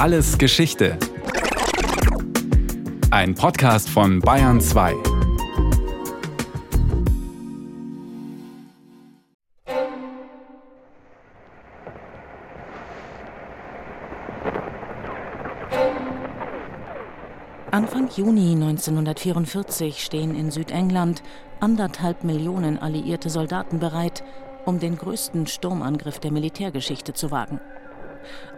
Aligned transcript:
Alles 0.00 0.38
Geschichte. 0.38 0.96
Ein 3.10 3.34
Podcast 3.34 3.90
von 3.90 4.20
Bayern 4.20 4.58
2. 4.58 4.94
Anfang 17.70 18.08
Juni 18.16 18.52
1944 18.52 20.02
stehen 20.02 20.34
in 20.34 20.50
Südengland 20.50 21.22
anderthalb 21.60 22.24
Millionen 22.24 22.78
alliierte 22.78 23.28
Soldaten 23.28 23.80
bereit, 23.80 24.24
um 24.64 24.80
den 24.80 24.96
größten 24.96 25.46
Sturmangriff 25.46 26.20
der 26.20 26.32
Militärgeschichte 26.32 27.12
zu 27.12 27.30
wagen. 27.30 27.60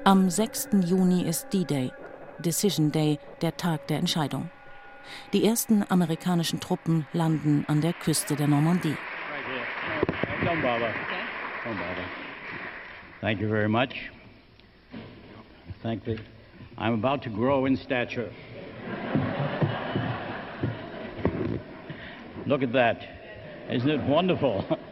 Am 0.05 0.31
6. 0.31 0.71
Juni 0.85 1.23
ist 1.23 1.53
D-Day, 1.53 1.93
Decision 2.39 2.93
Day, 2.93 3.19
der 3.41 3.57
Tag 3.57 3.87
der 3.89 3.99
Entscheidung. 3.99 4.51
Die 5.33 5.45
ersten 5.45 5.85
amerikanischen 5.89 6.61
Truppen 6.61 7.07
landen 7.13 7.65
an 7.69 7.81
der 7.81 7.93
Küste 7.93 8.37
der 8.37 8.49
Normandie. 8.49 8.97
Don't 10.45 10.61
bother. 10.61 10.93
Don't 11.65 11.77
bother. 11.77 12.05
Thank 13.21 13.41
you 13.41 13.49
very 13.49 13.69
much. 13.69 14.11
Thank 15.83 16.07
you. 16.07 16.19
I'm 16.79 16.95
about 16.95 17.23
to 17.23 17.31
grow 17.31 17.67
in 17.67 17.77
stature. 17.77 18.31
Look 22.47 22.63
at 22.63 22.73
that. 22.73 23.07
Isn't 23.71 23.89
it 23.89 24.01
wonderful? 24.03 24.65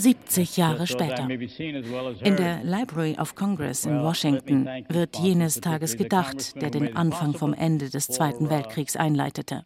70 0.00 0.56
Jahre 0.56 0.86
später. 0.86 1.28
In 1.28 2.36
der 2.36 2.64
Library 2.64 3.16
of 3.20 3.34
Congress 3.34 3.84
in 3.84 4.02
Washington 4.02 4.68
wird 4.88 5.18
jenes 5.18 5.60
Tages 5.60 5.96
gedacht, 5.96 6.60
der 6.60 6.70
den 6.70 6.96
Anfang 6.96 7.34
vom 7.34 7.52
Ende 7.52 7.90
des 7.90 8.06
Zweiten 8.06 8.48
Weltkriegs 8.48 8.96
einleitete. 8.96 9.64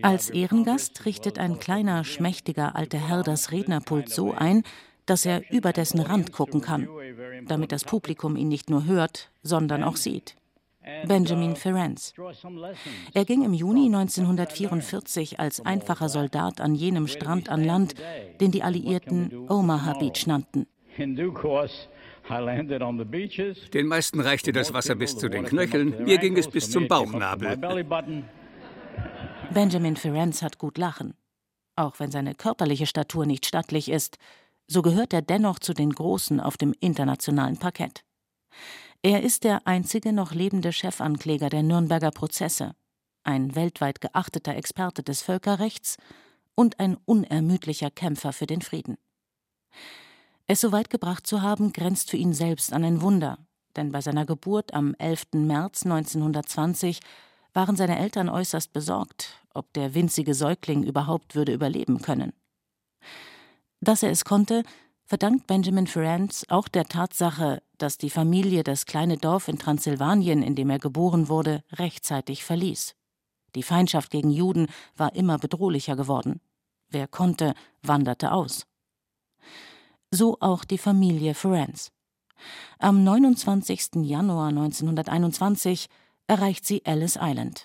Als 0.00 0.30
Ehrengast 0.30 1.04
richtet 1.04 1.38
ein 1.38 1.58
kleiner, 1.58 2.02
schmächtiger 2.04 2.74
alter 2.74 2.98
Herr 2.98 3.22
das 3.22 3.52
Rednerpult 3.52 4.08
so 4.08 4.32
ein, 4.32 4.62
dass 5.06 5.26
er 5.26 5.50
über 5.52 5.72
dessen 5.72 6.00
Rand 6.00 6.32
gucken 6.32 6.60
kann, 6.60 6.88
damit 7.46 7.72
das 7.72 7.84
Publikum 7.84 8.36
ihn 8.36 8.48
nicht 8.48 8.70
nur 8.70 8.86
hört, 8.86 9.30
sondern 9.42 9.84
auch 9.84 9.96
sieht. 9.96 10.36
Benjamin 11.06 11.56
Ferencz. 11.56 12.12
Er 13.14 13.24
ging 13.24 13.44
im 13.44 13.52
Juni 13.52 13.86
1944 13.86 15.38
als 15.38 15.64
einfacher 15.64 16.08
Soldat 16.08 16.60
an 16.60 16.74
jenem 16.74 17.06
Strand 17.06 17.48
an 17.48 17.64
Land, 17.64 17.94
den 18.40 18.50
die 18.50 18.62
Alliierten 18.62 19.48
Omaha 19.48 19.94
Beach 19.98 20.26
nannten. 20.26 20.66
Den 23.72 23.86
meisten 23.86 24.20
reichte 24.20 24.52
das 24.52 24.72
Wasser 24.74 24.94
bis 24.94 25.16
zu 25.16 25.28
den 25.28 25.44
Knöcheln, 25.44 26.04
mir 26.04 26.18
ging 26.18 26.36
es 26.36 26.48
bis 26.48 26.70
zum 26.70 26.88
Bauchnabel. 26.88 27.56
Benjamin 29.52 29.96
Ferencz 29.96 30.42
hat 30.42 30.58
gut 30.58 30.78
lachen. 30.78 31.14
Auch 31.76 31.98
wenn 32.00 32.10
seine 32.10 32.34
körperliche 32.34 32.86
Statur 32.86 33.24
nicht 33.26 33.46
stattlich 33.46 33.90
ist, 33.90 34.18
so 34.66 34.82
gehört 34.82 35.12
er 35.12 35.22
dennoch 35.22 35.58
zu 35.58 35.74
den 35.74 35.90
Großen 35.90 36.40
auf 36.40 36.56
dem 36.56 36.74
internationalen 36.80 37.58
Parkett. 37.58 38.04
Er 39.04 39.24
ist 39.24 39.42
der 39.42 39.66
einzige 39.66 40.12
noch 40.12 40.32
lebende 40.32 40.72
Chefankläger 40.72 41.48
der 41.48 41.64
Nürnberger 41.64 42.12
Prozesse, 42.12 42.76
ein 43.24 43.56
weltweit 43.56 44.00
geachteter 44.00 44.54
Experte 44.54 45.02
des 45.02 45.22
Völkerrechts 45.22 45.96
und 46.54 46.78
ein 46.78 46.96
unermüdlicher 47.04 47.90
Kämpfer 47.90 48.32
für 48.32 48.46
den 48.46 48.62
Frieden. 48.62 48.98
Es 50.46 50.60
so 50.60 50.70
weit 50.70 50.88
gebracht 50.88 51.26
zu 51.26 51.42
haben, 51.42 51.72
grenzt 51.72 52.10
für 52.10 52.16
ihn 52.16 52.32
selbst 52.32 52.72
an 52.72 52.84
ein 52.84 53.00
Wunder, 53.02 53.38
denn 53.74 53.90
bei 53.90 54.00
seiner 54.00 54.24
Geburt 54.24 54.72
am 54.72 54.94
11. 54.94 55.32
März 55.32 55.84
1920 55.84 57.00
waren 57.54 57.74
seine 57.74 57.98
Eltern 57.98 58.28
äußerst 58.28 58.72
besorgt, 58.72 59.44
ob 59.52 59.72
der 59.72 59.94
winzige 59.94 60.34
Säugling 60.34 60.84
überhaupt 60.84 61.34
würde 61.34 61.52
überleben 61.52 62.02
können. 62.02 62.32
Dass 63.80 64.04
er 64.04 64.10
es 64.10 64.24
konnte, 64.24 64.62
verdankt 65.06 65.48
Benjamin 65.48 65.88
Ferencz 65.88 66.46
auch 66.48 66.68
der 66.68 66.84
Tatsache, 66.84 67.62
dass 67.82 67.98
die 67.98 68.10
Familie 68.10 68.62
das 68.62 68.86
kleine 68.86 69.16
Dorf 69.16 69.48
in 69.48 69.58
Transsilvanien, 69.58 70.42
in 70.42 70.54
dem 70.54 70.70
er 70.70 70.78
geboren 70.78 71.28
wurde, 71.28 71.64
rechtzeitig 71.72 72.44
verließ. 72.44 72.94
Die 73.54 73.62
Feindschaft 73.62 74.10
gegen 74.10 74.30
Juden 74.30 74.68
war 74.96 75.14
immer 75.14 75.38
bedrohlicher 75.38 75.96
geworden. 75.96 76.40
Wer 76.88 77.08
konnte, 77.08 77.54
wanderte 77.82 78.32
aus. 78.32 78.66
So 80.10 80.36
auch 80.40 80.64
die 80.64 80.78
Familie 80.78 81.34
Ferencz. 81.34 81.90
Am 82.78 83.02
29. 83.02 84.02
Januar 84.02 84.48
1921 84.48 85.88
erreicht 86.26 86.64
sie 86.64 86.84
Ellis 86.84 87.18
Island. 87.20 87.64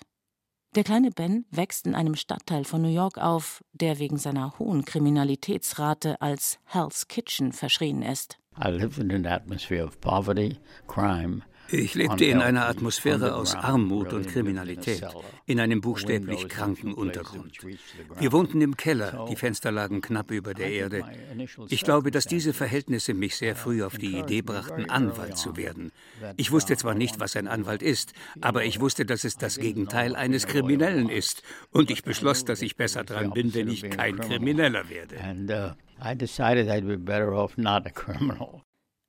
Der 0.74 0.84
kleine 0.84 1.10
Ben 1.10 1.46
wächst 1.50 1.86
in 1.86 1.94
einem 1.94 2.14
Stadtteil 2.14 2.64
von 2.64 2.82
New 2.82 2.92
York 2.92 3.16
auf, 3.16 3.64
der 3.72 3.98
wegen 3.98 4.18
seiner 4.18 4.58
hohen 4.58 4.84
Kriminalitätsrate 4.84 6.20
als 6.20 6.58
Hell's 6.66 7.08
Kitchen 7.08 7.52
verschrien 7.52 8.02
ist. 8.02 8.38
I 8.62 8.68
lived 8.68 8.98
in 8.98 9.10
an 9.10 9.24
atmosphere 9.24 9.84
of 9.84 9.98
poverty, 10.00 10.58
crime, 10.86 11.42
Ich 11.70 11.94
lebte 11.94 12.24
in 12.24 12.40
einer 12.40 12.66
Atmosphäre 12.66 13.34
aus 13.34 13.54
Armut 13.54 14.12
und 14.12 14.26
Kriminalität, 14.26 15.06
in 15.46 15.60
einem 15.60 15.80
buchstäblich 15.80 16.48
kranken 16.48 16.94
Untergrund. 16.94 17.58
Wir 18.18 18.32
wohnten 18.32 18.60
im 18.60 18.76
Keller, 18.76 19.26
die 19.30 19.36
Fenster 19.36 19.70
lagen 19.70 20.00
knapp 20.00 20.30
über 20.30 20.54
der 20.54 20.70
Erde. 20.70 21.04
Ich 21.68 21.84
glaube, 21.84 22.10
dass 22.10 22.24
diese 22.24 22.52
Verhältnisse 22.52 23.14
mich 23.14 23.36
sehr 23.36 23.54
früh 23.54 23.82
auf 23.82 23.98
die 23.98 24.18
Idee 24.18 24.42
brachten, 24.42 24.88
Anwalt 24.88 25.36
zu 25.36 25.56
werden. 25.56 25.92
Ich 26.36 26.52
wusste 26.52 26.76
zwar 26.76 26.94
nicht, 26.94 27.20
was 27.20 27.36
ein 27.36 27.48
Anwalt 27.48 27.82
ist, 27.82 28.12
aber 28.40 28.64
ich 28.64 28.80
wusste, 28.80 29.04
dass 29.04 29.24
es 29.24 29.36
das 29.36 29.58
Gegenteil 29.58 30.16
eines 30.16 30.46
Kriminellen 30.46 31.08
ist. 31.08 31.42
Und 31.70 31.90
ich 31.90 32.02
beschloss, 32.02 32.44
dass 32.44 32.62
ich 32.62 32.76
besser 32.76 33.04
dran 33.04 33.32
bin, 33.32 33.54
wenn 33.54 33.68
ich 33.68 33.88
kein 33.90 34.18
Krimineller 34.18 34.88
werde. 34.88 35.16
uh, 35.50 35.74
I 36.00 36.14
decided 36.14 36.68
I'd 36.68 36.86
be 36.86 36.96
better 36.96 37.32
off 37.32 37.56
not 37.56 37.86
a 37.86 37.90
criminal. 37.90 38.62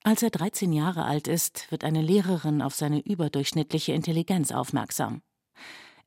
Als 0.03 0.23
er 0.23 0.29
13 0.29 0.71
Jahre 0.71 1.05
alt 1.05 1.27
ist, 1.27 1.69
wird 1.71 1.83
eine 1.83 2.01
Lehrerin 2.01 2.61
auf 2.61 2.73
seine 2.73 3.01
überdurchschnittliche 3.01 3.91
Intelligenz 3.91 4.51
aufmerksam. 4.51 5.21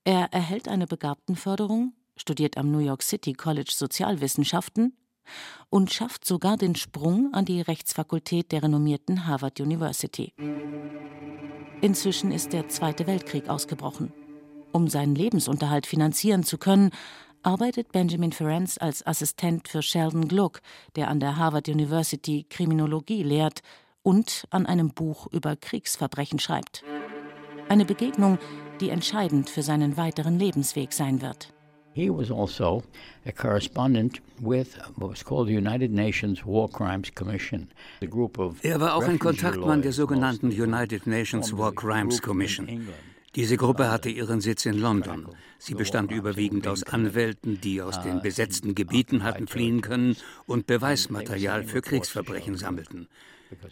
Er 0.04 0.32
erhält 0.32 0.66
eine 0.66 0.86
Begabtenförderung, 0.86 1.92
studiert 2.16 2.56
am 2.56 2.70
New 2.70 2.78
York 2.78 3.02
City 3.02 3.34
College 3.34 3.72
Sozialwissenschaften 3.74 4.96
und 5.68 5.92
schafft 5.92 6.24
sogar 6.24 6.56
den 6.56 6.74
Sprung 6.74 7.32
an 7.34 7.44
die 7.44 7.60
Rechtsfakultät 7.60 8.50
der 8.50 8.62
renommierten 8.62 9.26
Harvard 9.26 9.60
University. 9.60 10.32
Inzwischen 11.82 12.32
ist 12.32 12.52
der 12.52 12.68
Zweite 12.68 13.06
Weltkrieg 13.06 13.48
ausgebrochen. 13.48 14.12
Um 14.72 14.88
seinen 14.88 15.14
Lebensunterhalt 15.14 15.86
finanzieren 15.86 16.44
zu 16.44 16.56
können, 16.56 16.90
arbeitet 17.42 17.92
Benjamin 17.92 18.32
Ferencz 18.32 18.78
als 18.78 19.06
Assistent 19.06 19.68
für 19.68 19.82
Sheldon 19.82 20.28
Gluck, 20.28 20.60
der 20.96 21.08
an 21.08 21.20
der 21.20 21.36
Harvard 21.36 21.68
University 21.68 22.46
Kriminologie 22.48 23.22
lehrt 23.22 23.62
und 24.02 24.46
an 24.50 24.66
einem 24.66 24.90
Buch 24.90 25.26
über 25.32 25.56
Kriegsverbrechen 25.56 26.38
schreibt. 26.38 26.84
Eine 27.68 27.84
Begegnung, 27.84 28.38
die 28.80 28.90
entscheidend 28.90 29.48
für 29.48 29.62
seinen 29.62 29.96
weiteren 29.96 30.38
Lebensweg 30.38 30.92
sein 30.92 31.22
wird. 31.22 31.52
He 31.94 32.08
was 32.08 32.30
also 32.30 32.82
a 33.26 33.32
correspondent 33.32 34.22
with 34.40 34.78
what 34.96 35.10
was 35.10 35.22
called 35.22 35.48
the 35.48 35.56
United 35.56 35.92
Nations 35.92 36.44
War 36.44 36.68
Crimes 36.70 37.14
Commission, 37.14 37.68
a 38.02 38.06
group 38.06 38.38
of 38.38 38.64
Er 38.64 38.80
war 38.80 38.94
auch 38.94 39.06
ein 39.06 39.18
Kontaktmann 39.18 39.82
der 39.82 39.92
sogenannten 39.92 40.46
United 40.48 41.06
Nations 41.06 41.56
War 41.56 41.72
Crimes 41.72 42.22
Commission. 42.22 42.88
Diese 43.34 43.56
Gruppe 43.56 43.90
hatte 43.90 44.08
ihren 44.08 44.40
Sitz 44.40 44.66
in 44.66 44.78
London. 44.78 45.28
Sie 45.58 45.74
bestand 45.74 46.10
überwiegend 46.10 46.66
aus 46.66 46.82
Anwälten, 46.82 47.60
die 47.60 47.80
aus 47.80 48.00
den 48.02 48.20
besetzten 48.20 48.74
Gebieten 48.74 49.22
hatten 49.22 49.46
fliehen 49.46 49.80
können 49.80 50.16
und 50.46 50.66
Beweismaterial 50.66 51.64
für 51.64 51.82
Kriegsverbrechen 51.82 52.56
sammelten. 52.56 53.08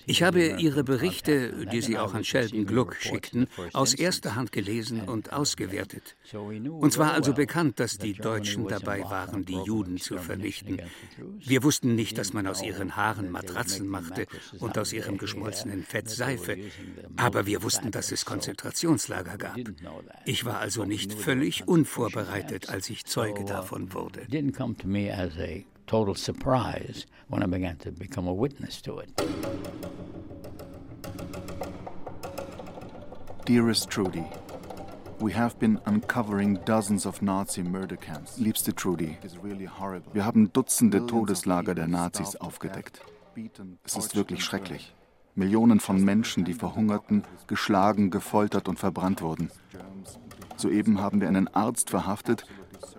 Ich 0.07 0.23
habe 0.23 0.57
ihre 0.59 0.85
Berichte, 0.85 1.67
die 1.73 1.81
sie 1.81 1.99
auch 1.99 2.15
an 2.15 2.25
Sheldon 2.25 2.67
Gluck 2.67 2.97
schickten, 2.97 3.47
aus 3.73 3.95
erster 3.95 4.35
Hand 4.35 4.53
gelesen 4.53 5.03
und 5.03 5.33
ausgewertet. 5.33 6.17
Uns 6.81 6.99
war 6.99 7.13
also 7.13 7.33
bekannt, 7.33 7.81
dass 7.81 7.99
die 7.99 8.15
Deutschen 8.15 8.69
dabei 8.69 9.03
waren, 9.03 9.45
die 9.45 9.59
Juden 9.65 9.99
zu 9.99 10.19
vernichten. 10.19 10.81
Wir 11.39 11.63
wussten 11.63 11.95
nicht, 11.95 12.19
dass 12.19 12.33
man 12.33 12.47
aus 12.47 12.63
ihren 12.63 12.97
Haaren 12.97 13.31
Matratzen 13.31 13.87
machte 13.87 14.27
und 14.59 14.79
aus 14.79 14.93
ihrem 14.93 15.19
geschmolzenen 15.19 15.83
Fett 15.83 16.09
Seife. 16.09 16.57
Aber 17.17 17.47
wir 17.47 17.63
wussten, 17.63 17.91
dass 17.91 18.13
es 18.13 18.25
Konzentrationslager 18.25 19.39
gab. 19.39 19.59
Ich 20.25 20.45
war 20.45 20.59
also 20.59 20.85
nicht 20.85 21.13
völlig 21.13 21.69
unvorbereitet, 21.69 22.69
als 22.69 22.91
ich 22.91 23.05
Zeuge 23.05 23.45
davon 23.45 23.93
wurde. 23.93 24.21
Didn't 24.23 24.57
come 24.57 24.77
to 24.77 24.87
me 24.87 25.13
as 25.13 25.37
a 25.39 25.65
total 25.91 26.15
surprise 26.15 27.05
when 27.27 27.43
I 27.43 27.47
began 27.47 27.77
to 27.79 27.91
become 27.91 28.29
a 28.29 28.33
witness 28.33 28.81
to 28.83 29.01
it. 29.01 29.11
Dearest 33.45 33.91
Trudy, 33.91 34.25
we 35.19 35.33
have 35.33 35.59
been 35.59 35.81
uncovering 35.87 36.61
dozens 36.65 37.07
of 37.07 37.21
Nazi 37.23 37.65
murder 37.65 37.97
camps. 37.97 38.39
Liebste 38.39 38.73
Trudy, 38.73 39.19
wir 40.13 40.25
haben 40.25 40.53
Dutzende 40.53 41.07
Todeslager 41.09 41.75
der 41.75 41.89
Nazis 41.89 42.37
aufgedeckt. 42.37 43.01
Es 43.83 43.97
ist 43.97 44.15
wirklich 44.15 44.45
schrecklich. 44.45 44.95
Millionen 45.35 45.81
von 45.81 46.05
Menschen, 46.05 46.45
die 46.45 46.55
verhungerten, 46.55 47.25
geschlagen, 47.49 48.11
gefoltert 48.11 48.69
und 48.69 48.79
verbrannt 48.79 49.23
wurden. 49.23 49.51
Soeben 50.57 51.01
haben 51.01 51.21
wir 51.21 51.27
einen 51.27 51.49
Arzt 51.49 51.91
verhaftet, 51.91 52.47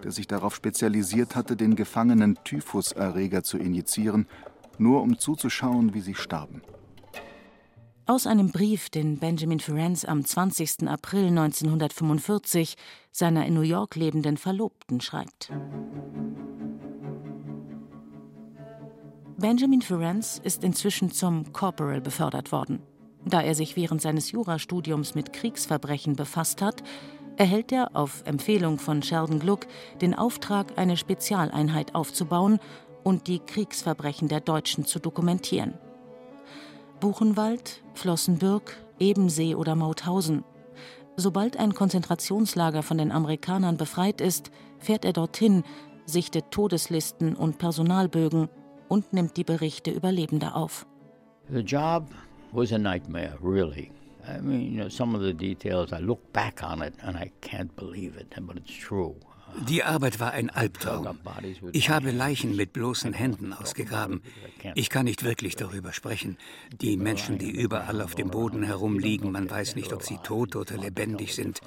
der 0.03 0.11
sich 0.11 0.27
darauf 0.27 0.55
spezialisiert 0.55 1.35
hatte, 1.35 1.55
den 1.55 1.75
Gefangenen 1.75 2.37
Typhuserreger 2.43 3.43
zu 3.43 3.57
injizieren, 3.57 4.27
nur 4.77 5.01
um 5.01 5.17
zuzuschauen, 5.17 5.93
wie 5.93 6.01
sie 6.01 6.15
starben. 6.15 6.61
Aus 8.05 8.27
einem 8.27 8.51
Brief, 8.51 8.89
den 8.89 9.19
Benjamin 9.19 9.59
Ferencz 9.59 10.05
am 10.05 10.25
20. 10.25 10.87
April 10.87 11.27
1945 11.27 12.75
seiner 13.11 13.45
in 13.45 13.53
New 13.53 13.61
York 13.61 13.95
lebenden 13.95 14.37
Verlobten 14.37 14.99
schreibt. 14.99 15.51
Benjamin 19.37 19.81
Ferencz 19.81 20.39
ist 20.43 20.63
inzwischen 20.63 21.11
zum 21.11 21.53
Corporal 21.53 22.01
befördert 22.01 22.51
worden. 22.51 22.79
Da 23.25 23.41
er 23.41 23.55
sich 23.55 23.75
während 23.75 24.01
seines 24.01 24.31
Jurastudiums 24.31 25.15
mit 25.15 25.31
Kriegsverbrechen 25.31 26.15
befasst 26.15 26.61
hat, 26.61 26.83
erhält 27.37 27.71
er 27.71 27.95
auf 27.95 28.23
Empfehlung 28.25 28.79
von 28.79 29.01
Sheldon 29.01 29.39
Gluck 29.39 29.67
den 30.01 30.13
Auftrag, 30.13 30.77
eine 30.77 30.97
Spezialeinheit 30.97 31.95
aufzubauen 31.95 32.59
und 33.03 33.27
die 33.27 33.39
Kriegsverbrechen 33.39 34.27
der 34.27 34.41
Deutschen 34.41 34.85
zu 34.85 34.99
dokumentieren. 34.99 35.73
Buchenwald, 36.99 37.81
Flossenbürg, 37.93 38.77
Ebensee 38.99 39.55
oder 39.55 39.75
Mauthausen. 39.75 40.43
Sobald 41.17 41.57
ein 41.57 41.73
Konzentrationslager 41.73 42.83
von 42.83 42.97
den 42.97 43.11
Amerikanern 43.11 43.77
befreit 43.77 44.21
ist, 44.21 44.51
fährt 44.79 45.03
er 45.03 45.13
dorthin, 45.13 45.63
sichtet 46.05 46.51
Todeslisten 46.51 47.35
und 47.35 47.57
Personalbögen 47.57 48.49
und 48.87 49.13
nimmt 49.13 49.37
die 49.37 49.43
Berichte 49.43 49.91
Überlebender 49.91 50.55
auf. 50.55 50.85
The 51.49 51.59
job 51.59 52.05
was 52.51 52.71
a 52.71 52.77
nightmare, 52.77 53.37
really. 53.41 53.91
I 54.27 54.39
mean, 54.39 54.73
you 54.73 54.83
know, 54.83 54.89
some 54.89 55.15
of 55.15 55.21
the 55.21 55.33
details, 55.33 55.91
I 55.91 55.99
look 55.99 56.31
back 56.33 56.63
on 56.63 56.81
it 56.81 56.93
and 57.01 57.17
I 57.17 57.31
can't 57.41 57.75
believe 57.75 58.15
it, 58.17 58.33
but 58.45 58.57
it's 58.57 58.77
true. 58.77 59.15
Die 59.67 59.83
Arbeit 59.83 60.19
war 60.19 60.31
ein 60.31 60.49
Albtraum. 60.49 61.19
Ich 61.73 61.89
habe 61.89 62.11
Leichen 62.11 62.55
mit 62.55 62.73
bloßen 62.73 63.13
Händen 63.13 63.53
ausgegraben. 63.53 64.21
Ich 64.75 64.89
kann 64.89 65.05
nicht 65.05 65.23
wirklich 65.23 65.55
darüber 65.55 65.91
sprechen. 65.93 66.37
Die 66.81 66.97
Menschen, 66.97 67.37
die 67.37 67.51
überall 67.51 68.01
auf 68.01 68.15
dem 68.15 68.29
Boden 68.29 68.63
herumliegen, 68.63 69.31
man 69.31 69.49
weiß 69.49 69.75
nicht, 69.75 69.91
ob 69.93 70.03
sie 70.03 70.17
tot 70.23 70.55
oder 70.55 70.77
lebendig 70.77 71.35
sind. 71.35 71.59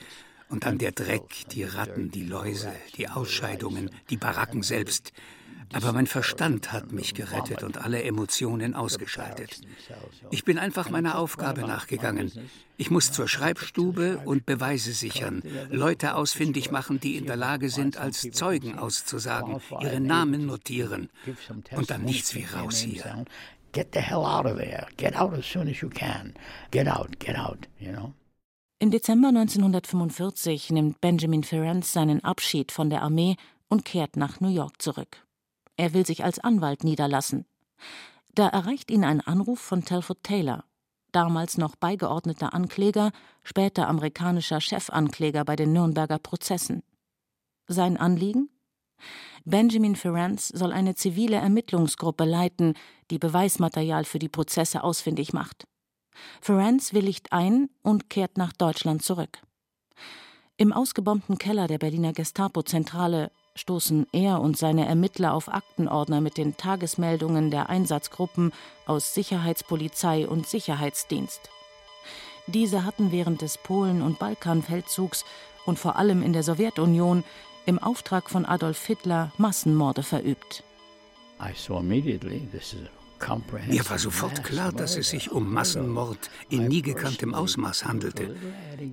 Und 0.48 0.64
dann 0.64 0.78
der 0.78 0.92
Dreck, 0.92 1.46
die 1.50 1.64
Ratten, 1.64 2.10
die 2.10 2.24
Läuse, 2.24 2.72
die 2.96 3.08
Ausscheidungen, 3.08 3.90
die 4.10 4.16
Baracken 4.16 4.62
selbst. 4.62 5.12
Aber 5.72 5.93
mein 5.93 6.06
Verstand 6.06 6.72
hat 6.72 6.93
mich 6.93 7.14
gerettet 7.14 7.62
und 7.62 7.78
alle 7.78 8.02
Emotionen 8.02 8.75
ausgeschaltet. 8.75 9.61
Ich 10.31 10.44
bin 10.44 10.58
einfach 10.58 10.90
meiner 10.90 11.19
Aufgabe 11.19 11.62
nachgegangen. 11.62 12.31
Ich 12.76 12.90
muss 12.90 13.12
zur 13.12 13.28
Schreibstube 13.28 14.19
und 14.25 14.46
Beweise 14.46 14.93
sichern, 14.93 15.43
Leute 15.70 16.16
ausfindig 16.16 16.70
machen, 16.70 17.00
die 17.00 17.16
in 17.16 17.26
der 17.26 17.37
Lage 17.37 17.70
sind, 17.70 17.96
als 17.96 18.28
Zeugen 18.32 18.78
auszusagen, 18.78 19.61
ihre 19.81 20.00
Namen 20.00 20.46
notieren 20.46 21.08
und 21.70 21.90
dann 21.90 22.02
nichts 22.02 22.34
wie 22.34 22.44
raus 22.44 22.78
hier. 22.78 23.25
Get 23.72 23.88
the 23.93 24.00
hell 24.00 24.25
out 24.25 24.46
of 24.46 24.56
there. 24.56 24.87
Get 24.96 25.17
out 25.17 25.34
as 25.34 25.44
soon 25.44 25.69
as 25.69 25.81
you 25.81 25.88
can. 25.88 26.34
Get 26.70 26.87
out, 26.87 27.19
get 27.19 27.37
out, 27.37 27.67
you 27.81 27.90
know. 27.90 28.12
Im 28.78 28.90
Dezember 28.90 29.28
1945 29.28 30.70
nimmt 30.70 31.00
Benjamin 31.00 31.43
Ferencz 31.43 31.93
seinen 31.93 32.22
Abschied 32.22 32.70
von 32.70 32.90
der 32.90 33.02
Armee 33.02 33.37
und 33.69 33.84
kehrt 33.84 34.17
nach 34.17 34.40
New 34.40 34.49
York 34.49 34.81
zurück. 34.81 35.23
Er 35.76 35.92
will 35.92 36.06
sich 36.06 36.24
als 36.24 36.38
Anwalt 36.38 36.84
niederlassen. 36.84 37.46
Da 38.34 38.48
erreicht 38.48 38.90
ihn 38.90 39.04
ein 39.04 39.20
Anruf 39.20 39.60
von 39.60 39.84
Telford 39.84 40.22
Taylor, 40.22 40.64
damals 41.12 41.58
noch 41.58 41.76
beigeordneter 41.76 42.54
Ankläger, 42.54 43.12
später 43.42 43.88
amerikanischer 43.88 44.60
Chefankläger 44.60 45.44
bei 45.44 45.56
den 45.56 45.72
Nürnberger 45.72 46.18
Prozessen. 46.18 46.82
Sein 47.66 47.96
Anliegen? 47.96 48.50
Benjamin 49.44 49.96
Ferencz 49.96 50.48
soll 50.48 50.72
eine 50.72 50.94
zivile 50.94 51.36
Ermittlungsgruppe 51.36 52.24
leiten, 52.24 52.74
die 53.10 53.18
Beweismaterial 53.18 54.04
für 54.04 54.18
die 54.18 54.28
Prozesse 54.28 54.82
ausfindig 54.82 55.32
macht. 55.32 55.66
Ferencz 56.40 56.92
willigt 56.94 57.32
ein 57.32 57.68
und 57.82 58.08
kehrt 58.08 58.38
nach 58.38 58.52
Deutschland 58.52 59.02
zurück. 59.02 59.40
Im 60.56 60.72
ausgebombten 60.72 61.36
Keller 61.36 61.66
der 61.66 61.78
Berliner 61.78 62.12
Gestapo-Zentrale 62.12 63.32
stoßen 63.56 64.06
er 64.12 64.40
und 64.40 64.56
seine 64.56 64.86
Ermittler 64.86 65.32
auf 65.32 65.48
Aktenordner 65.48 66.20
mit 66.20 66.36
den 66.36 66.56
Tagesmeldungen 66.56 67.50
der 67.50 67.68
Einsatzgruppen 67.68 68.52
aus 68.86 69.14
Sicherheitspolizei 69.14 70.26
und 70.26 70.46
Sicherheitsdienst. 70.46 71.50
Diese 72.46 72.84
hatten 72.84 73.12
während 73.12 73.42
des 73.42 73.56
Polen- 73.58 74.02
und 74.02 74.18
Balkanfeldzugs 74.18 75.24
und 75.64 75.78
vor 75.78 75.96
allem 75.96 76.22
in 76.22 76.32
der 76.32 76.42
Sowjetunion 76.42 77.24
im 77.64 77.78
Auftrag 77.78 78.28
von 78.28 78.44
Adolf 78.44 78.84
Hitler 78.84 79.32
Massenmorde 79.38 80.02
verübt. 80.02 80.62
I 81.40 81.52
saw 81.54 81.80
immediately 81.80 82.46
this 82.52 82.74
is 82.74 83.03
mir 83.68 83.88
war 83.88 83.98
sofort 83.98 84.44
klar, 84.44 84.72
dass 84.72 84.96
es 84.96 85.10
sich 85.10 85.30
um 85.30 85.52
Massenmord 85.52 86.30
in 86.48 86.68
nie 86.68 86.82
gekanntem 86.82 87.34
Ausmaß 87.34 87.84
handelte. 87.84 88.34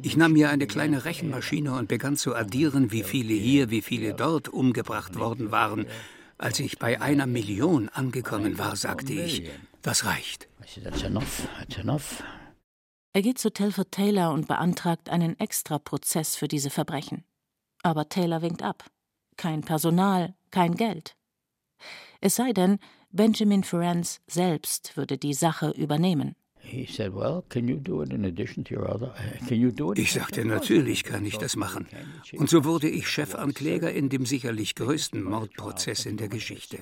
Ich 0.01 0.17
nahm 0.17 0.33
mir 0.33 0.49
eine 0.49 0.67
kleine 0.67 1.05
Rechenmaschine 1.05 1.73
und 1.73 1.87
begann 1.87 2.17
zu 2.17 2.35
addieren, 2.35 2.91
wie 2.91 3.03
viele 3.03 3.33
hier, 3.33 3.69
wie 3.69 3.81
viele 3.81 4.13
dort 4.13 4.49
umgebracht 4.49 5.17
worden 5.17 5.51
waren. 5.51 5.85
Als 6.37 6.59
ich 6.59 6.79
bei 6.79 6.99
einer 7.01 7.27
Million 7.27 7.89
angekommen 7.89 8.57
war, 8.57 8.75
sagte 8.75 9.13
ich, 9.13 9.49
das 9.81 10.05
reicht. 10.05 10.47
Er 13.13 13.21
geht 13.21 13.39
zu 13.39 13.51
Telford 13.51 13.91
Taylor 13.91 14.31
und 14.33 14.47
beantragt 14.47 15.09
einen 15.09 15.37
Extraprozess 15.39 16.35
für 16.35 16.47
diese 16.47 16.69
Verbrechen. 16.69 17.25
Aber 17.83 18.07
Taylor 18.09 18.41
winkt 18.41 18.63
ab. 18.63 18.85
Kein 19.37 19.61
Personal, 19.61 20.33
kein 20.51 20.75
Geld. 20.75 21.15
Es 22.21 22.35
sei 22.35 22.53
denn, 22.53 22.79
Benjamin 23.13 23.63
Ferencz 23.63 24.21
selbst 24.27 24.95
würde 24.95 25.17
die 25.17 25.33
Sache 25.33 25.71
übernehmen. 25.71 26.35
Ich 26.63 26.95
sagte, 30.13 30.45
natürlich 30.45 31.03
kann 31.03 31.25
ich 31.25 31.37
das 31.37 31.55
machen. 31.57 31.87
Und 32.33 32.49
so 32.49 32.63
wurde 32.63 32.87
ich 32.87 33.09
Chefankläger 33.09 33.91
in 33.91 34.07
dem 34.07 34.25
sicherlich 34.25 34.75
größten 34.75 35.23
Mordprozess 35.23 36.05
in 36.05 36.15
der 36.15 36.29
Geschichte. 36.29 36.79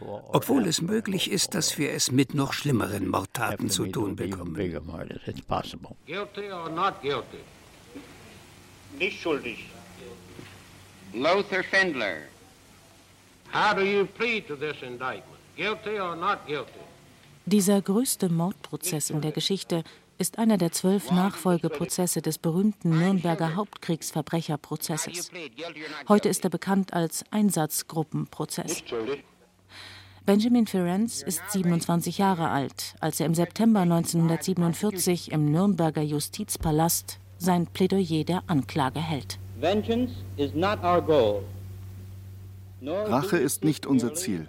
Obwohl 0.00 0.66
es 0.66 0.82
möglich 0.82 1.30
ist, 1.30 1.54
dass 1.54 1.78
wir 1.78 1.92
es 1.92 2.12
mit 2.12 2.34
noch 2.34 2.52
schlimmeren 2.52 3.08
Mordtaten 3.08 3.70
zu 3.70 3.86
tun 3.86 4.16
bekommen. 4.16 4.54
Guilty 4.54 6.52
or 6.52 6.68
not 6.68 7.00
guilty? 7.00 7.38
Nicht 8.98 9.22
schuldig. 9.22 9.64
Lothar 11.14 11.62
Fendler. 11.62 12.16
How 13.52 13.74
do 13.74 13.82
you 13.82 14.04
plead 14.06 14.46
to 14.48 14.54
this 14.54 14.76
indictment? 14.82 15.39
Dieser 17.46 17.82
größte 17.82 18.28
Mordprozess 18.28 19.10
in 19.10 19.20
der 19.20 19.32
Geschichte 19.32 19.84
ist 20.18 20.38
einer 20.38 20.58
der 20.58 20.72
zwölf 20.72 21.10
Nachfolgeprozesse 21.10 22.22
des 22.22 22.38
berühmten 22.38 22.90
Nürnberger 22.90 23.56
Hauptkriegsverbrecherprozesses. 23.56 25.30
Heute 26.08 26.28
ist 26.28 26.44
er 26.44 26.50
bekannt 26.50 26.92
als 26.92 27.24
Einsatzgruppenprozess. 27.30 28.84
Benjamin 30.26 30.66
Ferencz 30.66 31.22
ist 31.22 31.42
27 31.50 32.18
Jahre 32.18 32.48
alt, 32.48 32.94
als 33.00 33.20
er 33.20 33.26
im 33.26 33.34
September 33.34 33.80
1947 33.80 35.32
im 35.32 35.50
Nürnberger 35.50 36.02
Justizpalast 36.02 37.18
sein 37.38 37.66
Plädoyer 37.66 38.24
der 38.24 38.42
Anklage 38.46 39.00
hält. 39.00 39.38
Vengeance 39.58 40.12
is 40.36 40.54
not 40.54 40.82
our 40.84 41.02
goal. 41.02 41.42
Rache 42.82 43.36
ist 43.36 43.64
nicht 43.64 43.86
unser 43.86 44.14
Ziel, 44.14 44.46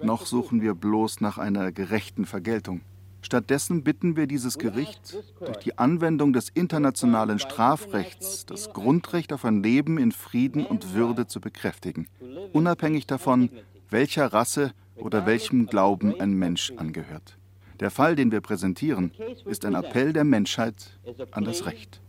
noch 0.00 0.26
suchen 0.26 0.62
wir 0.62 0.74
bloß 0.74 1.20
nach 1.20 1.38
einer 1.38 1.72
gerechten 1.72 2.26
Vergeltung. 2.26 2.82
Stattdessen 3.22 3.84
bitten 3.84 4.16
wir 4.16 4.26
dieses 4.26 4.58
Gericht, 4.58 5.16
durch 5.38 5.58
die 5.58 5.78
Anwendung 5.78 6.32
des 6.32 6.48
internationalen 6.48 7.38
Strafrechts 7.38 8.46
das 8.46 8.72
Grundrecht 8.72 9.32
auf 9.32 9.44
ein 9.44 9.62
Leben 9.62 9.98
in 9.98 10.12
Frieden 10.12 10.66
und 10.66 10.94
Würde 10.94 11.26
zu 11.26 11.40
bekräftigen, 11.40 12.08
unabhängig 12.52 13.06
davon, 13.06 13.48
welcher 13.90 14.32
Rasse 14.32 14.72
oder 14.96 15.26
welchem 15.26 15.66
Glauben 15.66 16.20
ein 16.20 16.34
Mensch 16.34 16.72
angehört. 16.76 17.36
Der 17.80 17.90
Fall, 17.90 18.16
den 18.16 18.30
wir 18.30 18.40
präsentieren, 18.40 19.12
ist 19.44 19.64
ein 19.64 19.74
Appell 19.74 20.12
der 20.12 20.24
Menschheit 20.24 20.98
an 21.30 21.44
das 21.44 21.66
Recht. 21.66 22.00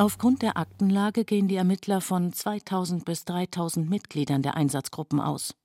Aufgrund 0.00 0.42
der 0.42 0.56
Aktenlage 0.56 1.24
gehen 1.24 1.48
die 1.48 1.56
Ermittler 1.56 2.00
von 2.00 2.32
2000 2.32 3.04
bis 3.04 3.24
3000 3.24 3.90
Mitgliedern 3.90 4.42
der 4.42 4.56
Einsatzgruppen 4.56 5.18
aus. 5.18 5.56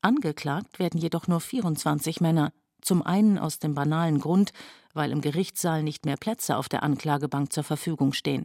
Angeklagt 0.00 0.80
werden 0.80 1.00
jedoch 1.00 1.28
nur 1.28 1.38
24 1.38 2.20
Männer, 2.20 2.52
zum 2.80 3.00
einen 3.00 3.38
aus 3.38 3.60
dem 3.60 3.76
banalen 3.76 4.18
Grund, 4.18 4.52
weil 4.92 5.12
im 5.12 5.20
Gerichtssaal 5.20 5.84
nicht 5.84 6.04
mehr 6.04 6.16
Plätze 6.16 6.56
auf 6.56 6.68
der 6.68 6.82
Anklagebank 6.82 7.52
zur 7.52 7.62
Verfügung 7.62 8.12
stehen. 8.12 8.44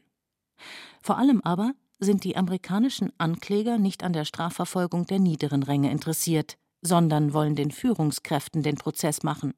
Vor 1.01 1.17
allem 1.17 1.41
aber 1.41 1.73
sind 1.97 2.23
die 2.23 2.37
amerikanischen 2.37 3.11
Ankläger 3.17 3.79
nicht 3.79 4.03
an 4.03 4.13
der 4.13 4.25
Strafverfolgung 4.25 5.07
der 5.07 5.17
niederen 5.17 5.63
Ränge 5.63 5.89
interessiert, 5.89 6.59
sondern 6.83 7.33
wollen 7.33 7.55
den 7.55 7.71
Führungskräften 7.71 8.61
den 8.61 8.75
Prozess 8.75 9.23
machen. 9.23 9.55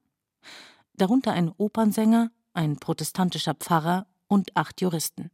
Darunter 0.94 1.32
ein 1.32 1.52
Opernsänger, 1.58 2.30
ein 2.54 2.78
protestantischer 2.78 3.52
Pfarrer 3.52 4.06
und 4.28 4.56
acht 4.56 4.80
Juristen. 4.80 5.30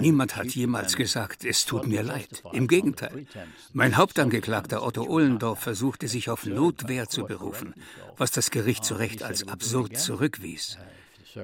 Niemand 0.00 0.36
hat 0.36 0.46
jemals 0.46 0.96
gesagt, 0.96 1.44
es 1.44 1.64
tut 1.64 1.86
mir 1.86 2.02
leid. 2.02 2.42
Im 2.52 2.68
Gegenteil. 2.68 3.26
Mein 3.72 3.96
Hauptangeklagter 3.96 4.84
Otto 4.84 5.02
Ohlendorf 5.02 5.58
versuchte 5.60 6.08
sich 6.08 6.30
auf 6.30 6.46
Notwehr 6.46 7.08
zu 7.08 7.24
berufen, 7.24 7.74
was 8.16 8.30
das 8.30 8.50
Gericht 8.50 8.84
zu 8.84 8.94
Recht 8.94 9.22
als 9.22 9.48
absurd 9.48 9.98
zurückwies. 9.98 10.78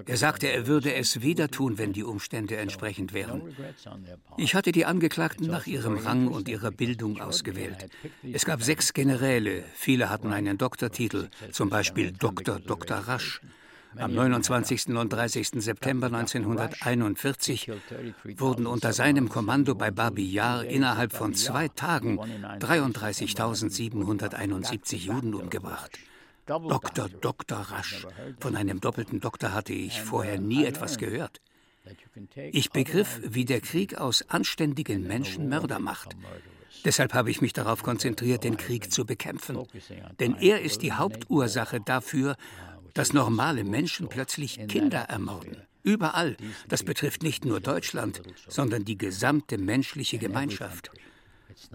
Er 0.07 0.17
sagte, 0.17 0.47
er 0.47 0.67
würde 0.67 0.95
es 0.95 1.21
wieder 1.21 1.49
tun, 1.49 1.79
wenn 1.79 1.93
die 1.93 2.05
Umstände 2.05 2.57
entsprechend 2.57 3.13
wären. 3.13 3.43
Ich 4.37 4.55
hatte 4.55 4.71
die 4.73 4.85
Angeklagten 4.85 5.49
nach 5.49 5.67
ihrem 5.67 5.99
Rang 5.99 6.29
und 6.29 6.49
ihrer 6.49 6.71
Bildung 6.71 7.21
ausgewählt. 7.21 7.89
Es 8.23 8.45
gab 8.45 8.63
sechs 8.63 8.93
Generäle, 8.93 9.65
viele 9.75 10.09
hatten 10.09 10.33
einen 10.33 10.59
Doktortitel, 10.59 11.29
zum 11.51 11.71
Beispiel 11.71 12.13
Dr. 12.13 12.61
Dr. 12.61 12.99
Rasch. 12.99 13.41
Am 13.97 14.15
29. 14.15 14.89
und 14.89 15.13
30. 15.13 15.63
September 15.63 16.07
1941 16.07 17.71
wurden 18.37 18.67
unter 18.67 18.93
seinem 18.93 19.29
Kommando 19.29 19.75
bei 19.75 19.91
Babi 19.91 20.31
Yar 20.31 20.65
innerhalb 20.65 21.13
von 21.13 21.35
zwei 21.35 21.67
Tagen 21.69 22.21
33.771 22.61 24.97
Juden 24.97 25.35
umgebracht. 25.35 25.99
Dr. 26.47 27.09
Dr. 27.09 27.59
Rasch. 27.59 28.07
Von 28.39 28.55
einem 28.57 28.81
doppelten 28.81 29.21
Doktor 29.21 29.53
hatte 29.53 29.73
ich 29.73 30.01
vorher 30.01 30.41
nie 30.41 30.65
etwas 30.65 30.99
gehört. 30.99 31.41
Ich 32.53 32.71
begriff, 32.71 33.21
wie 33.25 33.45
der 33.45 33.61
Krieg 33.61 33.99
aus 33.99 34.23
anständigen 34.29 35.03
Menschen 35.03 35.49
Mörder 35.49 35.81
macht. 35.81 36.17
Deshalb 36.85 37.15
habe 37.15 37.31
ich 37.31 37.41
mich 37.41 37.53
darauf 37.53 37.83
konzentriert, 37.83 38.45
den 38.45 38.57
Krieg 38.57 38.93
zu 38.93 39.05
bekämpfen. 39.05 39.59
Denn 40.19 40.37
er 40.37 40.61
ist 40.61 40.83
die 40.83 40.93
Hauptursache 40.93 41.81
dafür, 41.81 42.37
dass 42.95 43.13
normale 43.13 43.65
Menschen 43.65 44.09
plötzlich 44.09 44.67
Kinder 44.69 45.01
ermorden. 45.01 45.63
Überall. 45.83 46.37
Das 46.69 46.83
betrifft 46.83 47.23
nicht 47.23 47.45
nur 47.45 47.61
Deutschland, 47.61 48.21
sondern 48.49 48.85
die 48.85 48.99
gesamte 48.99 49.59
menschliche 49.59 50.19
Gemeinschaft. 50.19 50.91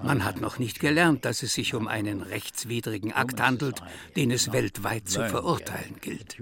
Man 0.02 0.24
hat 0.24 0.42
noch 0.42 0.60
nicht 0.60 0.80
gelernt, 0.80 1.26
dass 1.26 1.44
es 1.44 1.54
sich 1.54 1.74
um 1.74 1.88
einen 1.88 2.22
rechtswidrigen 2.22 3.14
Akt 3.14 3.40
handelt, 3.42 3.82
den 4.16 4.32
es 4.32 4.52
weltweit 4.52 5.08
zu 5.08 5.28
verurteilen 5.28 5.96
gilt. 6.02 6.38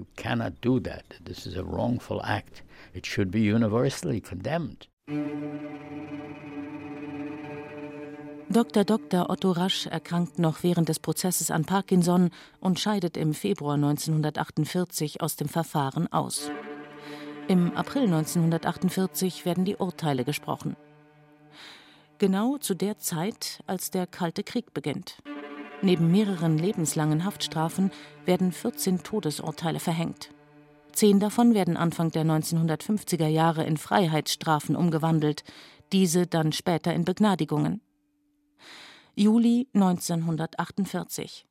Dr. 8.53 8.83
Dr. 8.85 9.29
Otto 9.29 9.51
Rasch 9.51 9.87
erkrankt 9.87 10.39
noch 10.39 10.63
während 10.63 10.87
des 10.87 10.99
Prozesses 10.99 11.51
an 11.51 11.65
Parkinson 11.65 12.29
und 12.59 12.79
scheidet 12.79 13.17
im 13.17 13.33
Februar 13.33 13.75
1948 13.75 15.21
aus 15.21 15.35
dem 15.35 15.49
Verfahren 15.49 16.11
aus. 16.13 16.51
Im 17.47 17.75
April 17.75 18.03
1948 18.03 19.45
werden 19.45 19.65
die 19.65 19.75
Urteile 19.75 20.23
gesprochen 20.23 20.77
genau 22.23 22.57
zu 22.57 22.73
der 22.73 22.97
Zeit, 22.99 23.59
als 23.67 23.91
der 23.91 24.07
Kalte 24.07 24.43
Krieg 24.43 24.73
beginnt. 24.73 25.17
Neben 25.81 26.09
mehreren 26.09 26.57
lebenslangen 26.57 27.25
Haftstrafen 27.25 27.91
werden 28.23 28.53
14 28.53 29.03
Todesurteile 29.03 29.81
verhängt. 29.81 30.29
Zehn 30.93 31.19
davon 31.19 31.53
werden 31.53 31.75
Anfang 31.75 32.11
der 32.11 32.23
1950er 32.23 33.27
Jahre 33.27 33.65
in 33.65 33.75
Freiheitsstrafen 33.75 34.77
umgewandelt, 34.77 35.43
diese 35.91 36.25
dann 36.25 36.53
später 36.53 36.93
in 36.93 37.03
Begnadigungen. 37.03 37.81
Juli 39.15 39.67
1948. 39.75 41.45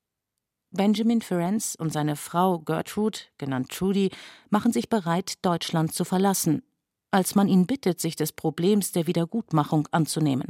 Benjamin 0.73 1.21
Ferenc 1.21 1.77
und 1.79 1.93
seine 1.93 2.17
Frau 2.17 2.59
Gertrude, 2.59 3.21
genannt 3.39 3.69
Trudy, 3.71 4.11
machen 4.51 4.73
sich 4.73 4.89
bereit, 4.89 5.35
Deutschland 5.43 5.95
zu 5.95 6.05
verlassen, 6.05 6.65
als 7.13 7.37
man 7.37 7.47
ihn 7.47 7.69
bittet, 7.69 8.01
sich 8.01 8.17
des 8.17 8.33
Problems 8.33 8.91
der 8.91 9.07
Wiedergutmachung 9.07 9.87
anzunehmen. 9.93 10.49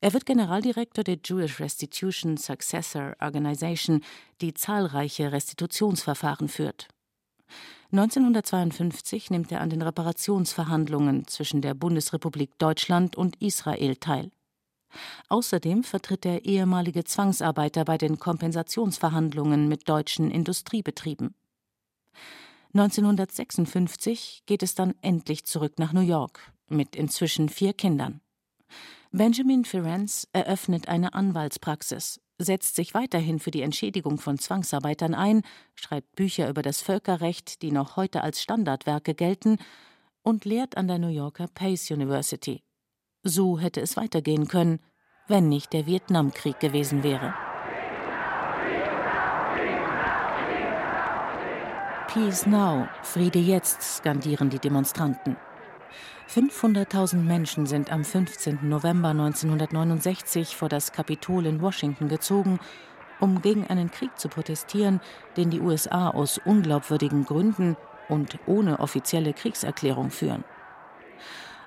Er 0.00 0.14
wird 0.14 0.24
Generaldirektor 0.24 1.04
der 1.04 1.18
Jewish 1.22 1.60
Restitution 1.60 2.38
Successor 2.38 3.14
Organization, 3.20 4.00
die 4.40 4.54
zahlreiche 4.54 5.32
Restitutionsverfahren 5.32 6.48
führt. 6.48 6.88
1952 7.92 9.28
nimmt 9.28 9.52
er 9.52 9.60
an 9.60 9.68
den 9.68 9.82
Reparationsverhandlungen 9.82 11.26
zwischen 11.26 11.60
der 11.60 11.74
Bundesrepublik 11.74 12.56
Deutschland 12.56 13.16
und 13.16 13.36
Israel 13.42 13.96
teil. 13.96 14.30
Außerdem 15.28 15.82
vertritt 15.84 16.26
er 16.26 16.44
ehemalige 16.44 17.04
Zwangsarbeiter 17.04 17.84
bei 17.84 17.98
den 17.98 18.18
Kompensationsverhandlungen 18.18 19.68
mit 19.68 19.88
deutschen 19.88 20.30
Industriebetrieben. 20.30 21.34
1956 22.74 24.42
geht 24.46 24.62
es 24.62 24.74
dann 24.74 24.94
endlich 25.00 25.44
zurück 25.44 25.78
nach 25.78 25.92
New 25.92 26.00
York 26.00 26.52
mit 26.68 26.96
inzwischen 26.96 27.48
vier 27.48 27.72
Kindern. 27.72 28.20
Benjamin 29.12 29.64
Ferenc 29.64 30.10
eröffnet 30.32 30.88
eine 30.88 31.14
Anwaltspraxis, 31.14 32.20
setzt 32.38 32.74
sich 32.74 32.94
weiterhin 32.94 33.38
für 33.38 33.52
die 33.52 33.62
Entschädigung 33.62 34.18
von 34.18 34.38
Zwangsarbeitern 34.38 35.14
ein, 35.14 35.42
schreibt 35.76 36.16
Bücher 36.16 36.48
über 36.48 36.62
das 36.62 36.82
Völkerrecht, 36.82 37.62
die 37.62 37.70
noch 37.70 37.96
heute 37.96 38.22
als 38.22 38.42
Standardwerke 38.42 39.14
gelten, 39.14 39.58
und 40.22 40.44
lehrt 40.44 40.76
an 40.76 40.88
der 40.88 40.98
New 40.98 41.08
Yorker 41.08 41.46
Pace 41.46 41.92
University. 41.92 42.64
So 43.26 43.58
hätte 43.58 43.80
es 43.80 43.96
weitergehen 43.96 44.48
können, 44.48 44.80
wenn 45.28 45.48
nicht 45.48 45.72
der 45.72 45.86
Vietnamkrieg 45.86 46.60
gewesen 46.60 47.02
wäre. 47.02 47.32
Peace 52.12 52.46
now, 52.46 52.86
Friede 53.02 53.38
jetzt, 53.38 53.82
skandieren 53.82 54.50
die 54.50 54.58
Demonstranten. 54.58 55.38
500.000 56.28 57.16
Menschen 57.16 57.64
sind 57.64 57.90
am 57.90 58.04
15. 58.04 58.68
November 58.68 59.08
1969 59.08 60.54
vor 60.54 60.68
das 60.68 60.92
Kapitol 60.92 61.46
in 61.46 61.62
Washington 61.62 62.08
gezogen, 62.08 62.60
um 63.20 63.40
gegen 63.40 63.66
einen 63.66 63.90
Krieg 63.90 64.18
zu 64.18 64.28
protestieren, 64.28 65.00
den 65.38 65.48
die 65.48 65.60
USA 65.60 66.10
aus 66.10 66.38
unglaubwürdigen 66.44 67.24
Gründen 67.24 67.76
und 68.10 68.38
ohne 68.46 68.80
offizielle 68.80 69.32
Kriegserklärung 69.32 70.10
führen. 70.10 70.44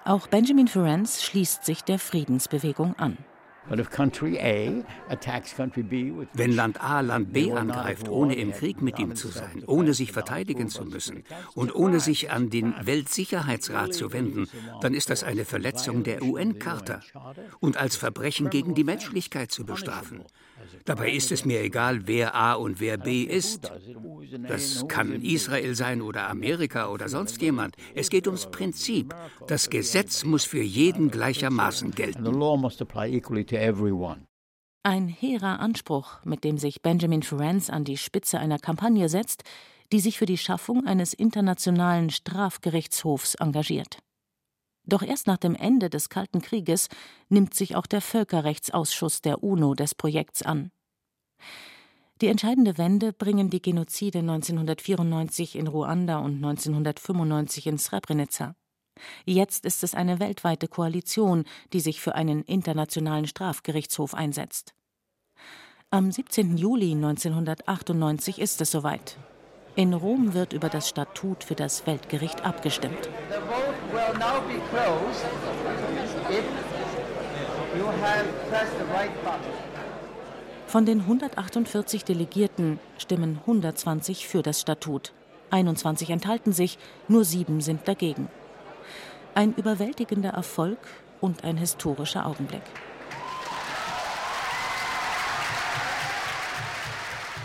Auch 0.08 0.28
Benjamin 0.28 0.70
Ferenc 0.70 1.10
schließt 1.10 1.66
sich 1.66 1.84
der 1.84 2.00
Friedensbewegung 2.00 2.98
an. 2.98 3.18
Wenn 6.33 6.51
Land 6.53 6.81
A 6.81 7.01
Land 7.01 7.33
B 7.33 7.51
angreift, 7.51 8.09
ohne 8.09 8.36
im 8.36 8.51
Krieg 8.53 8.81
mit 8.81 9.00
ihm 9.00 9.15
zu 9.15 9.27
sein, 9.27 9.63
ohne 9.65 9.93
sich 9.93 10.12
verteidigen 10.12 10.69
zu 10.69 10.86
müssen 10.86 11.24
und 11.53 11.75
ohne 11.75 12.00
sich 12.00 12.31
an 12.31 12.50
den 12.50 12.74
Weltsicherheitsrat 12.81 13.93
zu 13.93 14.13
wenden, 14.13 14.47
dann 14.81 14.93
ist 14.93 15.09
das 15.09 15.24
eine 15.24 15.45
Verletzung 15.45 16.03
der 16.03 16.24
UN-Charta 16.24 17.01
und 17.59 17.77
als 17.77 17.95
Verbrechen 17.95 18.50
gegen 18.50 18.74
die 18.74 18.83
Menschlichkeit 18.83 19.51
zu 19.51 19.65
bestrafen. 19.65 20.24
Dabei 20.86 21.12
ist 21.12 21.31
es 21.31 21.45
mir 21.45 21.62
egal, 21.62 22.07
wer 22.07 22.36
A 22.36 22.53
und 22.53 22.79
wer 22.79 22.97
B 22.97 23.24
ist. 23.24 23.71
Das 24.47 24.88
kann 24.88 25.21
Israel 25.21 25.75
sein 25.75 26.01
oder 26.01 26.29
Amerika 26.29 26.89
oder 26.89 27.09
sonst 27.09 27.41
jemand. 27.41 27.75
Es 27.93 28.09
geht 28.09 28.27
ums 28.27 28.50
Prinzip. 28.50 29.13
Das 29.47 29.69
Gesetz 29.69 30.24
muss 30.24 30.45
für 30.45 30.62
jeden 30.62 31.12
gleichermaßen 31.12 31.91
gelten. 31.91 32.24
Ein 34.84 35.08
hehrer 35.08 35.60
Anspruch, 35.60 36.24
mit 36.24 36.44
dem 36.44 36.58
sich 36.58 36.82
Benjamin 36.82 37.24
Ferenc 37.24 37.70
an 37.70 37.84
die 37.84 37.98
Spitze 37.98 38.40
einer 38.40 38.60
Kampagne 38.60 39.10
setzt, 39.10 39.44
die 39.92 40.00
sich 40.00 40.18
für 40.18 40.26
die 40.26 40.38
Schaffung 40.38 40.86
eines 40.86 41.14
internationalen 41.14 42.10
Strafgerichtshofs 42.10 43.36
engagiert. 43.36 44.00
Doch 44.86 45.02
erst 45.02 45.28
nach 45.28 45.38
dem 45.38 45.56
Ende 45.56 45.90
des 45.90 46.10
Kalten 46.10 46.42
Krieges 46.42 46.88
nimmt 47.28 47.54
sich 47.54 47.76
auch 47.76 47.86
der 47.86 48.02
Völkerrechtsausschuss 48.02 49.22
der 49.22 49.44
UNO 49.44 49.74
des 49.74 49.94
Projekts 49.94 50.42
an. 50.42 50.72
Die 52.22 52.28
entscheidende 52.28 52.78
Wende 52.78 53.14
bringen 53.14 53.50
die 53.50 53.62
Genozide 53.62 54.20
1994 54.20 55.56
in 55.56 55.68
Ruanda 55.68 56.20
und 56.20 56.36
1995 56.36 57.68
in 57.68 57.78
Srebrenica. 57.78 58.56
Jetzt 59.25 59.66
ist 59.66 59.84
es 59.84 59.94
eine 59.94 60.20
weltweite 60.20 60.68
Koalition, 60.68 61.46
die 61.74 61.80
sich 61.80 62.01
für 62.01 62.16
einen 62.16 62.44
internationalen 62.44 63.27
Strafgerichtshof 63.27 64.13
einsetzt. 64.13 64.74
Am 65.89 66.12
17. 66.12 66.58
Juli 66.58 66.92
1998 66.92 68.39
ist 68.39 68.60
es 68.62 68.72
soweit. 68.72 69.18
In 69.75 69.94
Rom 69.94 70.34
wird 70.34 70.54
über 70.54 70.70
das 70.70 70.89
Statut 70.89 71.44
für 71.44 71.56
das 71.56 71.86
Weltgericht 71.86 72.44
abgestimmt. 72.44 73.10
Von 80.66 80.86
den 80.86 81.01
148 81.01 82.04
Delegierten 82.04 82.80
stimmen 82.98 83.39
120 83.46 84.27
für 84.27 84.42
das 84.42 84.60
Statut, 84.60 85.13
21 85.51 86.10
enthalten 86.10 86.51
sich, 86.51 86.77
nur 87.08 87.24
sieben 87.24 87.62
sind 87.62 87.88
dagegen. 87.88 88.27
Ein 89.38 89.53
überwältigender 89.53 90.32
Erfolg 90.32 90.79
und 91.22 91.44
ein 91.44 91.58
historischer 91.58 92.25
Augenblick. 92.25 92.63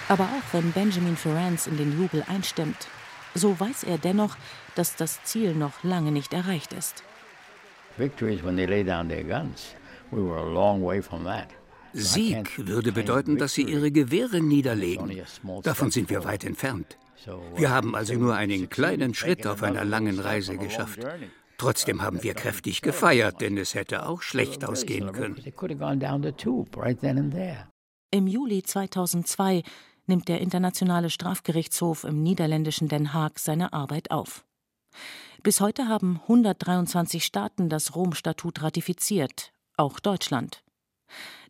Aber 0.08 0.24
auch 0.24 0.54
wenn 0.54 0.72
Benjamin 0.72 1.18
Ferenz 1.18 1.66
in 1.66 1.76
den 1.76 2.00
Jubel 2.00 2.24
einstimmt, 2.26 2.88
so 3.34 3.60
weiß 3.60 3.84
er 3.84 3.98
dennoch, 3.98 4.38
dass 4.74 4.96
das 4.96 5.22
Ziel 5.24 5.54
noch 5.54 5.84
lange 5.84 6.12
nicht 6.12 6.32
erreicht 6.32 6.72
ist. 6.72 7.02
Sieg 11.92 12.66
würde 12.66 12.92
bedeuten, 12.92 13.36
dass 13.36 13.52
sie 13.52 13.64
ihre 13.64 13.90
Gewehre 13.90 14.40
niederlegen. 14.40 15.22
Davon 15.62 15.90
sind 15.90 16.08
wir 16.08 16.24
weit 16.24 16.44
entfernt. 16.44 16.96
Wir 17.54 17.68
haben 17.68 17.94
also 17.94 18.14
nur 18.14 18.34
einen 18.34 18.70
kleinen 18.70 19.12
Schritt 19.12 19.46
auf 19.46 19.62
einer 19.62 19.84
langen 19.84 20.18
Reise 20.18 20.56
geschafft. 20.56 20.98
Trotzdem 21.62 22.02
haben 22.02 22.24
wir 22.24 22.34
kräftig 22.34 22.82
gefeiert, 22.82 23.40
denn 23.40 23.56
es 23.56 23.76
hätte 23.76 24.08
auch 24.08 24.20
schlecht 24.20 24.64
ausgehen 24.64 25.12
können. 25.12 25.40
Im 28.10 28.26
Juli 28.26 28.64
2002 28.64 29.62
nimmt 30.08 30.26
der 30.26 30.40
Internationale 30.40 31.08
Strafgerichtshof 31.08 32.02
im 32.02 32.20
niederländischen 32.20 32.88
Den 32.88 33.14
Haag 33.14 33.38
seine 33.38 33.72
Arbeit 33.72 34.10
auf. 34.10 34.44
Bis 35.44 35.60
heute 35.60 35.86
haben 35.86 36.18
123 36.22 37.24
Staaten 37.24 37.68
das 37.68 37.94
Rom-Statut 37.94 38.60
ratifiziert, 38.60 39.52
auch 39.76 40.00
Deutschland. 40.00 40.64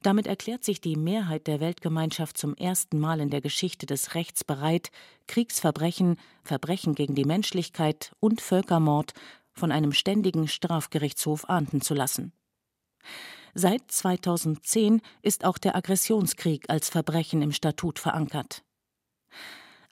Damit 0.02 0.26
erklärt 0.26 0.62
sich 0.62 0.82
die 0.82 0.96
Mehrheit 0.96 1.46
der 1.46 1.60
Weltgemeinschaft 1.60 2.36
zum 2.36 2.54
ersten 2.56 2.98
Mal 2.98 3.20
in 3.20 3.30
der 3.30 3.40
Geschichte 3.40 3.86
des 3.86 4.14
Rechts 4.14 4.44
bereit, 4.44 4.90
Kriegsverbrechen, 5.26 6.18
Verbrechen 6.42 6.94
gegen 6.94 7.14
die 7.14 7.24
Menschlichkeit 7.24 8.12
und 8.20 8.42
Völkermord 8.42 9.14
von 9.52 9.72
einem 9.72 9.92
ständigen 9.92 10.48
Strafgerichtshof 10.48 11.48
ahnden 11.48 11.80
zu 11.80 11.94
lassen. 11.94 12.32
Seit 13.54 13.90
2010 13.90 15.02
ist 15.20 15.44
auch 15.44 15.58
der 15.58 15.76
Aggressionskrieg 15.76 16.70
als 16.70 16.88
Verbrechen 16.88 17.42
im 17.42 17.52
Statut 17.52 17.98
verankert. 17.98 18.64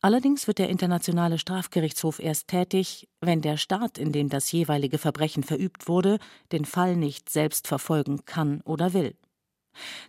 Allerdings 0.03 0.47
wird 0.47 0.59
der 0.59 0.71
Internationale 0.71 1.39
Strafgerichtshof 1.39 2.21
erst 2.21 2.49
tätig, 2.49 3.07
wenn 3.21 3.43
der 3.43 3.59
Staat, 3.59 3.99
in 3.99 4.13
dem 4.13 4.31
das 4.31 4.51
jeweilige 4.51 4.97
Verbrechen 4.97 5.43
verübt 5.43 5.89
wurde, 5.89 6.19
den 6.53 6.65
Fall 6.65 6.97
nicht 6.97 7.29
selbst 7.29 7.69
verfolgen 7.69 8.25
kann 8.25 8.63
oder 8.63 8.95
will. 8.95 9.15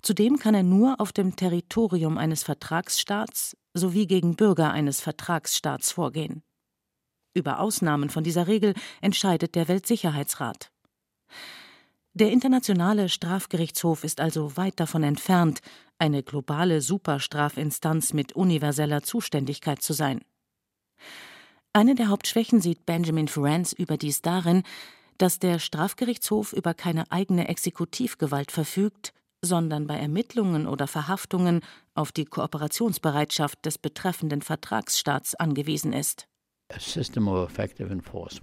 Zudem 0.01 0.39
kann 0.39 0.55
er 0.55 0.63
nur 0.63 0.99
auf 1.01 1.11
dem 1.11 1.35
Territorium 1.35 2.17
eines 2.17 2.43
Vertragsstaats 2.43 3.57
sowie 3.73 4.07
gegen 4.07 4.35
Bürger 4.35 4.71
eines 4.71 5.01
Vertragsstaats 5.01 5.91
vorgehen. 5.91 6.41
Über 7.33 7.59
Ausnahmen 7.59 8.09
von 8.09 8.23
dieser 8.23 8.47
Regel 8.47 8.73
entscheidet 8.99 9.55
der 9.55 9.67
Weltsicherheitsrat. 9.67 10.71
Der 12.13 12.29
Internationale 12.29 13.07
Strafgerichtshof 13.07 14.03
ist 14.03 14.19
also 14.19 14.57
weit 14.57 14.79
davon 14.81 15.03
entfernt, 15.03 15.61
eine 15.97 16.23
globale 16.23 16.81
Superstrafinstanz 16.81 18.13
mit 18.13 18.33
universeller 18.33 19.01
Zuständigkeit 19.01 19.81
zu 19.81 19.93
sein. 19.93 20.21
Eine 21.71 21.95
der 21.95 22.09
Hauptschwächen 22.09 22.59
sieht 22.59 22.85
Benjamin 22.85 23.29
Ferencz 23.29 23.71
überdies 23.71 24.21
darin, 24.21 24.63
dass 25.17 25.39
der 25.39 25.59
Strafgerichtshof 25.59 26.51
über 26.51 26.73
keine 26.73 27.09
eigene 27.11 27.47
Exekutivgewalt 27.47 28.51
verfügt, 28.51 29.13
sondern 29.41 29.87
bei 29.87 29.95
Ermittlungen 29.95 30.67
oder 30.67 30.87
Verhaftungen 30.87 31.61
auf 31.93 32.11
die 32.11 32.25
Kooperationsbereitschaft 32.25 33.65
des 33.65 33.77
betreffenden 33.77 34.41
Vertragsstaats 34.41 35.35
angewiesen 35.35 35.93
ist. 35.93 36.27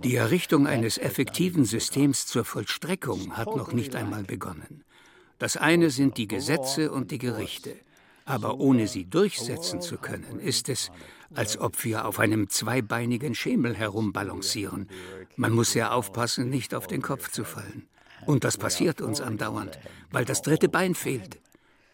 Die 0.02 0.14
Errichtung 0.16 0.66
eines 0.66 0.99
effektiven 0.99 1.64
Systems 1.64 2.26
zur 2.26 2.44
Vollstreckung 2.44 3.37
hat 3.37 3.54
noch 3.56 3.73
nicht 3.73 3.94
einmal 3.94 4.25
begonnen. 4.25 4.85
Das 5.38 5.56
eine 5.56 5.90
sind 5.90 6.16
die 6.16 6.28
Gesetze 6.28 6.90
und 6.90 7.11
die 7.11 7.18
Gerichte. 7.18 7.75
Aber 8.25 8.58
ohne 8.58 8.87
sie 8.87 9.06
durchsetzen 9.06 9.80
zu 9.80 9.97
können, 9.97 10.38
ist 10.38 10.68
es, 10.68 10.90
als 11.35 11.58
ob 11.58 11.82
wir 11.85 12.06
auf 12.06 12.18
einem 12.18 12.50
zweibeinigen 12.50 13.34
Schemel 13.34 13.75
herumbalancieren. 13.75 14.88
Man 15.36 15.52
muss 15.52 15.73
sehr 15.73 15.95
aufpassen, 15.95 16.50
nicht 16.50 16.75
auf 16.75 16.86
den 16.86 17.00
Kopf 17.00 17.30
zu 17.30 17.45
fallen. 17.45 17.88
Und 18.26 18.45
das 18.45 18.58
passiert 18.58 19.00
uns 19.00 19.21
andauernd, 19.21 19.78
weil 20.10 20.25
das 20.25 20.43
dritte 20.43 20.69
Bein 20.69 20.95
fehlt. 20.95 21.41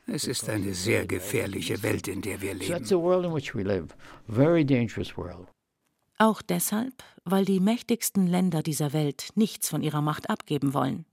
Es 0.06 0.26
ist 0.26 0.48
eine 0.48 0.74
sehr 0.74 1.06
gefährliche 1.06 1.82
Welt, 1.82 2.08
in 2.08 2.20
der 2.20 2.42
wir 2.42 2.54
leben. 2.54 2.66
Auch 6.18 6.42
deshalb, 6.42 7.02
weil 7.24 7.44
die 7.44 7.60
mächtigsten 7.60 8.26
Länder 8.26 8.62
dieser 8.62 8.92
Welt 8.92 9.30
nichts 9.34 9.68
von 9.68 9.82
ihrer 9.82 10.00
Macht 10.00 10.30
abgeben 10.30 10.72
wollen. 10.74 11.06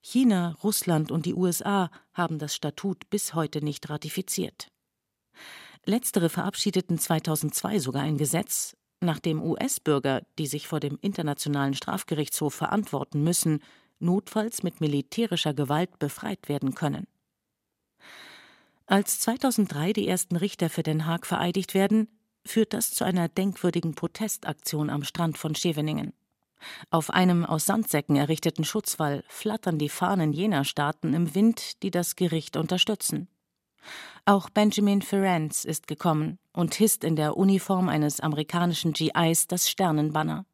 China, 0.00 0.56
Russland 0.62 1.10
und 1.10 1.26
die 1.26 1.34
USA 1.34 1.90
haben 2.12 2.38
das 2.38 2.54
Statut 2.54 3.08
bis 3.10 3.34
heute 3.34 3.62
nicht 3.62 3.88
ratifiziert. 3.88 4.68
Letztere 5.84 6.28
verabschiedeten 6.28 6.98
2002 6.98 7.78
sogar 7.78 8.02
ein 8.02 8.18
Gesetz, 8.18 8.76
nach 9.00 9.20
dem 9.20 9.42
US-Bürger, 9.42 10.22
die 10.38 10.46
sich 10.46 10.66
vor 10.66 10.80
dem 10.80 10.98
Internationalen 11.00 11.74
Strafgerichtshof 11.74 12.54
verantworten 12.54 13.22
müssen, 13.22 13.62
notfalls 14.00 14.62
mit 14.62 14.80
militärischer 14.80 15.54
Gewalt 15.54 15.98
befreit 15.98 16.48
werden 16.48 16.74
können. 16.74 17.06
Als 18.86 19.20
2003 19.20 19.92
die 19.92 20.08
ersten 20.08 20.36
Richter 20.36 20.70
für 20.70 20.82
Den 20.82 21.06
Haag 21.06 21.26
vereidigt 21.26 21.74
werden, 21.74 22.08
führt 22.44 22.72
das 22.72 22.92
zu 22.92 23.04
einer 23.04 23.28
denkwürdigen 23.28 23.94
Protestaktion 23.94 24.90
am 24.90 25.04
Strand 25.04 25.38
von 25.38 25.54
Scheveningen. 25.54 26.12
Auf 26.90 27.10
einem 27.10 27.44
aus 27.44 27.66
Sandsäcken 27.66 28.16
errichteten 28.16 28.64
Schutzwall 28.64 29.24
flattern 29.28 29.78
die 29.78 29.88
Fahnen 29.88 30.32
jener 30.32 30.64
Staaten 30.64 31.14
im 31.14 31.34
Wind, 31.34 31.82
die 31.82 31.90
das 31.90 32.16
Gericht 32.16 32.56
unterstützen. 32.56 33.28
Auch 34.24 34.50
Benjamin 34.50 35.02
Ferencz 35.02 35.64
ist 35.64 35.86
gekommen 35.86 36.38
und 36.52 36.74
hisst 36.74 37.04
in 37.04 37.16
der 37.16 37.36
Uniform 37.36 37.88
eines 37.88 38.20
amerikanischen 38.20 38.92
GIs 38.92 39.46
das 39.46 39.70
Sternenbanner. 39.70 40.44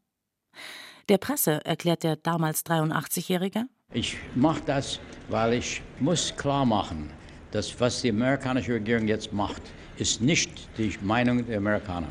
Der 1.08 1.18
Presse 1.18 1.64
erklärt 1.64 2.02
der 2.02 2.16
damals 2.16 2.64
83-Jährige: 2.64 3.64
Ich 3.92 4.16
mache 4.34 4.62
das, 4.64 5.00
weil 5.28 5.54
ich 5.54 5.82
muss 6.00 6.34
klar 6.36 6.64
machen, 6.64 7.10
dass 7.50 7.80
was 7.80 8.02
die 8.02 8.10
amerikanische 8.10 8.74
Regierung 8.74 9.08
jetzt 9.08 9.32
macht, 9.32 9.62
ist 9.96 10.20
nicht 10.20 10.68
die 10.78 10.96
Meinung 11.02 11.46
der 11.46 11.58
Amerikaner. 11.58 12.08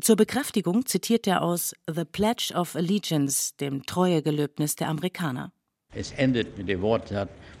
Zur 0.00 0.16
Bekräftigung 0.16 0.86
zitiert 0.86 1.26
er 1.26 1.42
aus 1.42 1.74
The 1.86 2.04
Pledge 2.04 2.52
of 2.54 2.74
Allegiance, 2.74 3.54
dem 3.60 3.86
Treuegelöbnis 3.86 4.76
der 4.76 4.88
Amerikaner. 4.88 5.52
Es 5.92 6.10
endet 6.12 6.58
mit 6.58 6.68
dem 6.68 6.82
Wort 6.82 7.12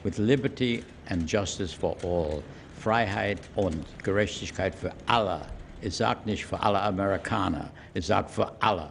with 0.02 0.18
liberty 0.18 0.82
and 1.08 1.30
justice 1.30 1.72
for 1.72 1.96
all. 2.02 2.42
Freiheit 2.84 3.38
und 3.54 3.82
Gerechtigkeit 4.02 4.74
für 4.74 4.92
alle. 5.06 5.40
Es 5.80 5.96
sagt 5.96 6.26
nicht 6.26 6.44
für 6.44 6.60
alle 6.60 6.82
Amerikaner, 6.82 7.70
es 7.94 8.08
sagt 8.08 8.30
für 8.30 8.52
alle. 8.60 8.90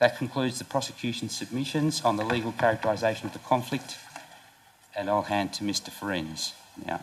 That 0.00 0.18
concludes 0.18 0.58
the 0.58 0.64
prosecution's 0.64 1.38
submissions 1.38 2.04
on 2.04 2.16
the 2.16 2.24
legal 2.24 2.52
characterisation 2.58 3.28
of 3.28 3.32
the 3.32 3.38
conflict, 3.48 3.98
and 4.96 5.08
I'll 5.08 5.28
hand 5.28 5.52
to 5.58 5.64
Mr. 5.64 5.90
Ferencz 5.90 6.54
now. 6.86 6.98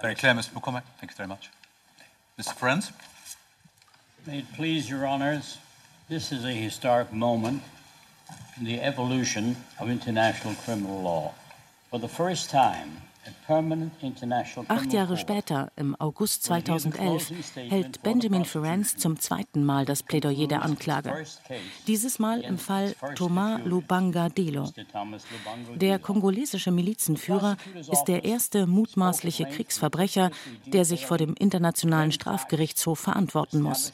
Very 0.00 0.14
clear, 0.14 0.32
Mr. 0.32 0.52
McCormack. 0.54 0.84
Thank 0.98 1.10
you 1.10 1.16
very 1.16 1.28
much. 1.28 1.50
Mr. 2.36 2.54
Friends? 2.54 2.90
May 4.26 4.40
it 4.40 4.52
please 4.54 4.90
your 4.90 5.06
honors, 5.06 5.58
this 6.08 6.32
is 6.32 6.44
a 6.44 6.50
historic 6.52 7.12
moment 7.12 7.62
in 8.58 8.64
the 8.64 8.80
evolution 8.80 9.54
of 9.78 9.88
international 9.88 10.56
criminal 10.56 11.00
law. 11.00 11.34
For 11.90 12.00
the 12.00 12.08
first 12.08 12.50
time, 12.50 13.02
Acht 14.68 14.92
Jahre 14.92 15.16
später, 15.16 15.70
im 15.76 15.94
August 16.00 16.44
2011, 16.44 17.32
hält 17.68 18.02
Benjamin 18.02 18.44
Ferencz 18.44 18.96
zum 18.96 19.18
zweiten 19.18 19.64
Mal 19.64 19.84
das 19.84 20.02
Plädoyer 20.02 20.46
der 20.46 20.62
Anklage. 20.62 21.24
Dieses 21.86 22.18
Mal 22.18 22.40
im 22.40 22.58
Fall 22.58 22.94
Thomas 23.14 23.60
Lubanga 23.64 24.28
Dilo. 24.28 24.70
Der 25.74 25.98
kongolesische 25.98 26.70
Milizenführer 26.70 27.56
ist 27.90 28.04
der 28.04 28.24
erste 28.24 28.66
mutmaßliche 28.66 29.44
Kriegsverbrecher, 29.46 30.30
der 30.66 30.84
sich 30.84 31.06
vor 31.06 31.18
dem 31.18 31.34
Internationalen 31.34 32.12
Strafgerichtshof 32.12 32.98
verantworten 32.98 33.60
muss. 33.60 33.92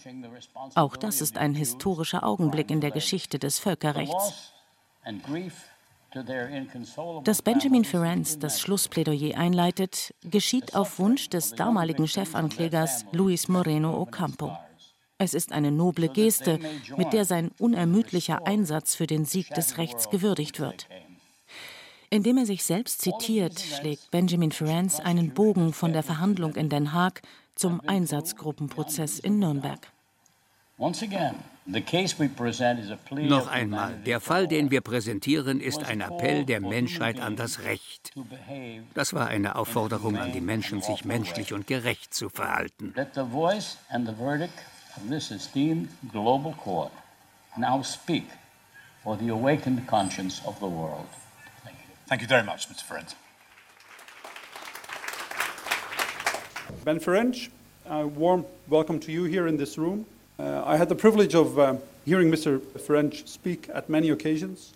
Auch 0.74 0.96
das 0.96 1.20
ist 1.20 1.38
ein 1.38 1.54
historischer 1.54 2.24
Augenblick 2.24 2.70
in 2.70 2.80
der 2.80 2.90
Geschichte 2.90 3.38
des 3.38 3.58
Völkerrechts. 3.58 4.52
Dass 7.24 7.42
Benjamin 7.42 7.84
Ferencz 7.84 8.38
das 8.38 8.60
Schlussplädoyer 8.60 9.38
einleitet, 9.38 10.12
geschieht 10.22 10.74
auf 10.74 10.98
Wunsch 10.98 11.28
des 11.28 11.52
damaligen 11.52 12.08
Chefanklägers 12.08 13.04
Luis 13.12 13.48
Moreno 13.48 14.00
Ocampo. 14.00 14.56
Es 15.18 15.34
ist 15.34 15.52
eine 15.52 15.70
noble 15.70 16.08
Geste, 16.08 16.58
mit 16.96 17.12
der 17.12 17.24
sein 17.24 17.50
unermüdlicher 17.58 18.46
Einsatz 18.46 18.94
für 18.94 19.06
den 19.06 19.24
Sieg 19.24 19.50
des 19.50 19.78
Rechts 19.78 20.10
gewürdigt 20.10 20.58
wird. 20.58 20.88
Indem 22.08 22.38
er 22.38 22.46
sich 22.46 22.64
selbst 22.64 23.02
zitiert, 23.02 23.60
schlägt 23.60 24.10
Benjamin 24.10 24.50
Ferencz 24.50 24.98
einen 24.98 25.32
Bogen 25.32 25.72
von 25.72 25.92
der 25.92 26.02
Verhandlung 26.02 26.56
in 26.56 26.68
Den 26.68 26.92
Haag 26.92 27.22
zum 27.54 27.80
Einsatzgruppenprozess 27.86 29.20
in 29.20 29.38
Nürnberg. 29.38 29.92
Once 30.78 31.02
again, 31.02 31.34
Noch 31.72 33.48
einmal, 33.48 33.94
der 34.06 34.20
Fall, 34.20 34.48
den 34.48 34.70
wir 34.70 34.80
präsentieren, 34.80 35.60
ist 35.60 35.84
ein 35.84 36.00
Appell 36.00 36.44
der 36.44 36.60
Menschheit 36.60 37.20
an 37.20 37.36
das 37.36 37.62
Recht. 37.62 38.12
Das 38.94 39.12
war 39.12 39.28
eine 39.28 39.56
Aufforderung 39.56 40.16
an 40.16 40.32
die 40.32 40.40
Menschen, 40.40 40.82
sich 40.82 41.04
menschlich 41.04 41.52
und 41.52 41.66
gerecht 41.66 42.14
zu 42.14 42.28
verhalten. 42.28 42.94
Thank 52.08 52.22
you 52.22 52.28
very 52.28 52.42
much, 52.42 52.68
Mr. 52.68 52.84
Ferenc. 52.84 53.14
Ben 56.84 56.98
Ferenc, 56.98 57.50
a 57.88 58.04
warm 58.04 58.44
welcome 58.68 58.98
to 58.98 59.12
you 59.12 59.24
here 59.24 59.46
in 59.46 59.56
this 59.56 59.78
room. 59.78 60.06
Uh, 60.40 60.62
I 60.64 60.78
had 60.78 60.88
the 60.88 60.94
privilege 60.94 61.34
of 61.34 61.58
uh, 61.58 61.74
hearing 62.06 62.30
Mr. 62.30 62.60
Ferenc 62.78 63.28
speak 63.28 63.68
at 63.74 63.90
many 63.90 64.10
occasions, 64.10 64.72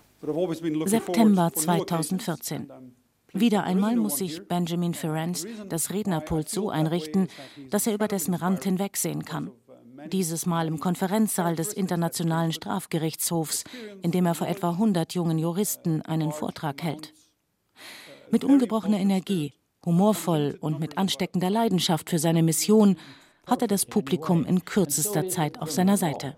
September 0.87 1.51
forward 1.51 1.57
2014. 1.57 2.71
Wieder 3.33 3.65
einmal 3.65 3.97
muss 3.97 4.19
sich 4.19 4.47
Benjamin 4.47 4.93
Ferenc 4.93 5.39
das 5.69 5.91
Rednerpult 5.91 6.51
so 6.51 6.69
einrichten, 6.69 7.29
dass 7.71 7.87
er 7.87 7.95
über 7.95 8.09
dessen 8.09 8.35
Rand 8.35 8.63
hinwegsehen 8.63 9.25
kann. 9.25 9.51
Dieses 10.13 10.45
Mal 10.45 10.69
im 10.69 10.81
Konferenzsaal 10.81 11.57
des 11.57 11.73
Internationalen 11.73 12.53
Strafgerichtshofs, 12.53 13.65
in 14.03 14.11
dem 14.11 14.27
er 14.27 14.35
vor 14.35 14.47
etwa 14.49 14.71
100 14.71 15.15
jungen 15.15 15.39
Juristen 15.39 16.03
einen 16.03 16.33
Vortrag 16.33 16.83
hält. 16.83 17.15
Mit 18.31 18.45
ungebrochener 18.45 18.99
Energie, 18.99 19.55
humorvoll 19.85 20.59
und 20.61 20.79
mit 20.79 20.99
ansteckender 20.99 21.49
Leidenschaft 21.49 22.11
für 22.11 22.19
seine 22.19 22.43
Mission 22.43 22.97
hat 23.47 23.63
er 23.63 23.69
das 23.69 23.87
Publikum 23.87 24.45
in 24.45 24.65
kürzester 24.65 25.29
Zeit 25.29 25.61
auf 25.61 25.71
seiner 25.71 25.97
Seite. 25.97 26.37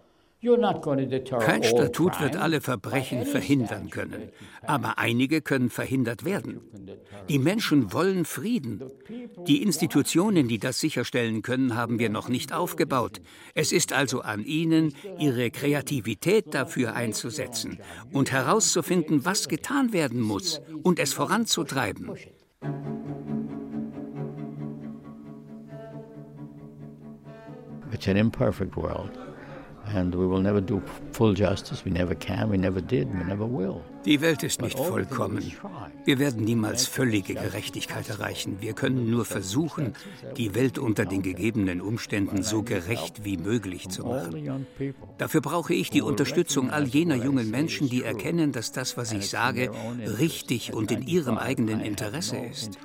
Kein 1.41 1.65
Statut 1.65 2.21
wird 2.21 2.37
alle 2.37 2.61
Verbrechen 2.61 3.25
verhindern 3.25 3.91
können, 3.91 4.31
aber 4.63 4.99
einige 4.99 5.41
können 5.41 5.71
verhindert 5.71 6.25
werden. 6.25 6.61
Die 7.29 7.39
Menschen 7.39 7.93
wollen 7.93 8.25
Frieden. 8.25 8.83
Die 9.47 9.63
Institutionen, 9.63 10.47
die 10.47 10.59
das 10.59 10.79
sicherstellen 10.79 11.43
können, 11.43 11.75
haben 11.75 11.99
wir 11.99 12.11
noch 12.11 12.29
nicht 12.29 12.53
aufgebaut. 12.53 13.21
Es 13.55 13.73
ist 13.73 13.93
also 13.93 14.21
an 14.21 14.45
Ihnen, 14.45 14.95
Ihre 15.19 15.51
Kreativität 15.51 16.55
dafür 16.55 16.95
einzusetzen 16.95 17.79
und 18.13 18.31
herauszufinden, 18.31 19.25
was 19.25 19.49
getan 19.49 19.93
werden 19.93 20.21
muss 20.21 20.61
und 20.83 21.01
es 21.01 21.13
voranzutreiben. 21.15 22.13
It's 27.93 28.07
an 28.09 28.17
imperfect 28.17 28.77
world. 28.77 29.26
Die 34.07 34.21
Welt 34.21 34.45
ist 34.45 34.63
nicht 34.63 34.79
vollkommen. 34.79 35.43
Wir 36.05 36.21
werden 36.21 36.45
niemals 36.45 36.87
völlige 36.87 37.35
Gerechtigkeit 37.35 38.09
erreichen. 38.09 38.59
Wir 38.61 38.73
können 38.73 39.11
nur 39.11 39.25
versuchen, 39.25 39.95
die 40.37 40.55
Welt 40.55 40.79
unter 40.79 41.05
den 41.05 41.23
gegebenen 41.23 41.81
Umständen 41.81 42.45
so 42.45 42.63
gerecht 42.63 43.25
wie 43.25 43.37
möglich 43.37 43.89
zu 43.89 44.05
machen. 44.05 44.67
Dafür 45.19 45.41
brauche 45.41 45.75
ich 45.75 45.91
die 45.91 46.03
Unterstützung 46.03 46.71
all 46.71 46.85
jener 46.85 47.17
jungen 47.17 47.51
Menschen, 47.51 47.89
die 47.89 48.05
erkennen, 48.05 48.53
dass 48.53 48.71
das, 48.71 48.97
was 48.97 49.13
ich 49.13 49.29
sage, 49.29 49.73
richtig 50.19 50.73
und 50.73 50.93
in 50.93 51.03
ihrem 51.03 51.37
eigenen 51.37 51.81
Interesse 51.81 52.37
ist. 52.37 52.79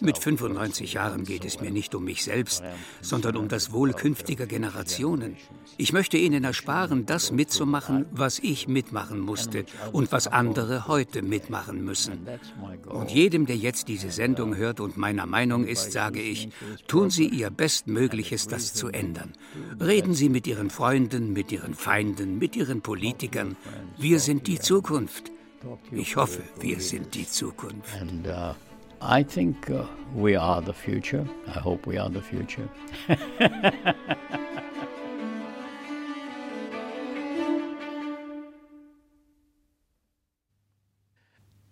Mit 0.00 0.18
95 0.18 0.94
Jahren 0.94 1.24
geht 1.24 1.44
es 1.44 1.60
mir 1.60 1.70
nicht 1.70 1.94
um 1.94 2.04
mich 2.04 2.24
selbst, 2.24 2.64
sondern 3.00 3.36
um 3.36 3.46
das 3.48 3.72
Wohl 3.72 3.92
künftiger 3.92 4.46
Generationen. 4.46 5.36
Ich 5.76 5.92
möchte 5.92 6.18
ihnen 6.28 6.44
ersparen, 6.44 7.06
das 7.06 7.32
mitzumachen, 7.32 8.06
was 8.10 8.38
ich 8.38 8.68
mitmachen 8.68 9.18
musste 9.18 9.64
und 9.92 10.12
was 10.12 10.26
andere 10.26 10.86
heute 10.86 11.22
mitmachen 11.22 11.84
müssen. 11.84 12.26
Und 12.86 13.10
jedem, 13.10 13.46
der 13.46 13.56
jetzt 13.56 13.88
diese 13.88 14.10
Sendung 14.10 14.56
hört 14.56 14.80
und 14.80 14.96
meiner 14.96 15.26
Meinung 15.26 15.64
ist, 15.64 15.92
sage 15.92 16.20
ich, 16.20 16.50
tun 16.86 17.10
Sie 17.10 17.28
Ihr 17.28 17.50
Bestmögliches, 17.50 18.46
das 18.46 18.74
zu 18.74 18.88
ändern. 18.88 19.32
Reden 19.80 20.12
Sie 20.14 20.28
mit 20.28 20.46
Ihren 20.46 20.70
Freunden, 20.70 21.32
mit 21.32 21.50
Ihren 21.50 21.74
Feinden, 21.74 22.38
mit 22.38 22.56
Ihren 22.56 22.82
Politikern. 22.82 23.56
Wir 23.96 24.20
sind 24.20 24.46
die 24.46 24.58
Zukunft. 24.58 25.32
Ich 25.90 26.16
hoffe, 26.16 26.42
wir 26.60 26.80
sind 26.80 27.14
die 27.14 27.26
Zukunft. 27.26 28.00
And, 28.00 28.26
uh, 28.26 28.54
I 29.00 29.24
think 29.24 29.56
uh, 29.70 29.84
we 30.14 30.38
are 30.38 30.62
the 30.64 30.72
future. 30.72 31.24
I 31.46 31.58
hope 31.58 31.90
we 31.90 31.98
are 31.98 32.10
the 32.12 32.20
future. 32.20 32.68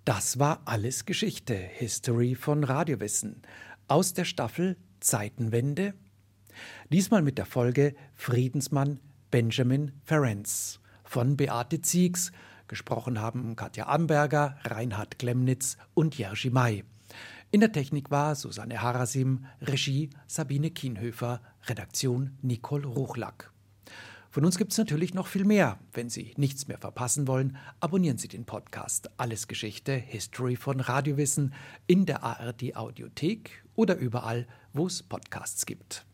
Das 0.07 0.38
war 0.38 0.62
alles 0.66 1.05
Geschichte, 1.05 1.55
History 1.55 2.37
von 2.37 2.62
Radiowissen 2.62 3.42
aus 3.88 4.14
der 4.14 4.25
Staffel 4.25 4.77
Zeitenwende. 5.01 5.95
Diesmal 6.92 7.23
mit 7.23 7.38
der 7.38 7.45
Folge 7.45 7.97
Friedensmann 8.14 9.01
Benjamin 9.33 9.90
Ferenc 10.05 10.47
von 11.03 11.37
Beate 11.37 11.81
Ziegs. 11.81 12.31
Gesprochen 12.69 13.21
haben 13.21 13.57
Katja 13.57 13.88
Amberger, 13.88 14.57
Reinhard 14.62 15.19
Klemnitz 15.19 15.77
und 15.95 16.16
Jerzy 16.16 16.51
May. 16.51 16.85
In 17.51 17.59
der 17.59 17.73
Technik 17.73 18.12
war 18.12 18.37
Susanne 18.37 18.81
Harasim, 18.81 19.47
Regie 19.61 20.11
Sabine 20.29 20.71
Kienhöfer, 20.71 21.40
Redaktion 21.66 22.38
Nicole 22.42 22.87
Ruchlack. 22.87 23.51
Von 24.37 24.44
uns 24.44 24.59
gibt 24.59 24.72
es 24.72 24.77
natürlich 24.77 25.14
noch 25.14 25.29
viel 25.29 25.46
mehr. 25.46 25.79
Wenn 25.94 26.11
Sie 26.11 26.35
nichts 26.37 26.68
mehr 26.68 26.77
verpassen 26.77 27.27
wollen, 27.27 27.57
abonnieren 27.81 28.18
Sie 28.18 28.29
den 28.29 28.44
Podcast 28.44 29.09
Alles 29.16 29.49
Geschichte, 29.49 29.94
History 29.94 30.57
von 30.57 30.81
Radiowissen 30.81 31.55
in 31.87 32.05
der 32.05 32.22
ARD 32.22 32.77
Audiothek 32.77 33.64
oder 33.77 33.96
überall, 33.96 34.46
wo 34.75 34.88
es 34.88 35.03
Podcasts 35.03 35.64
gibt. 35.64 36.05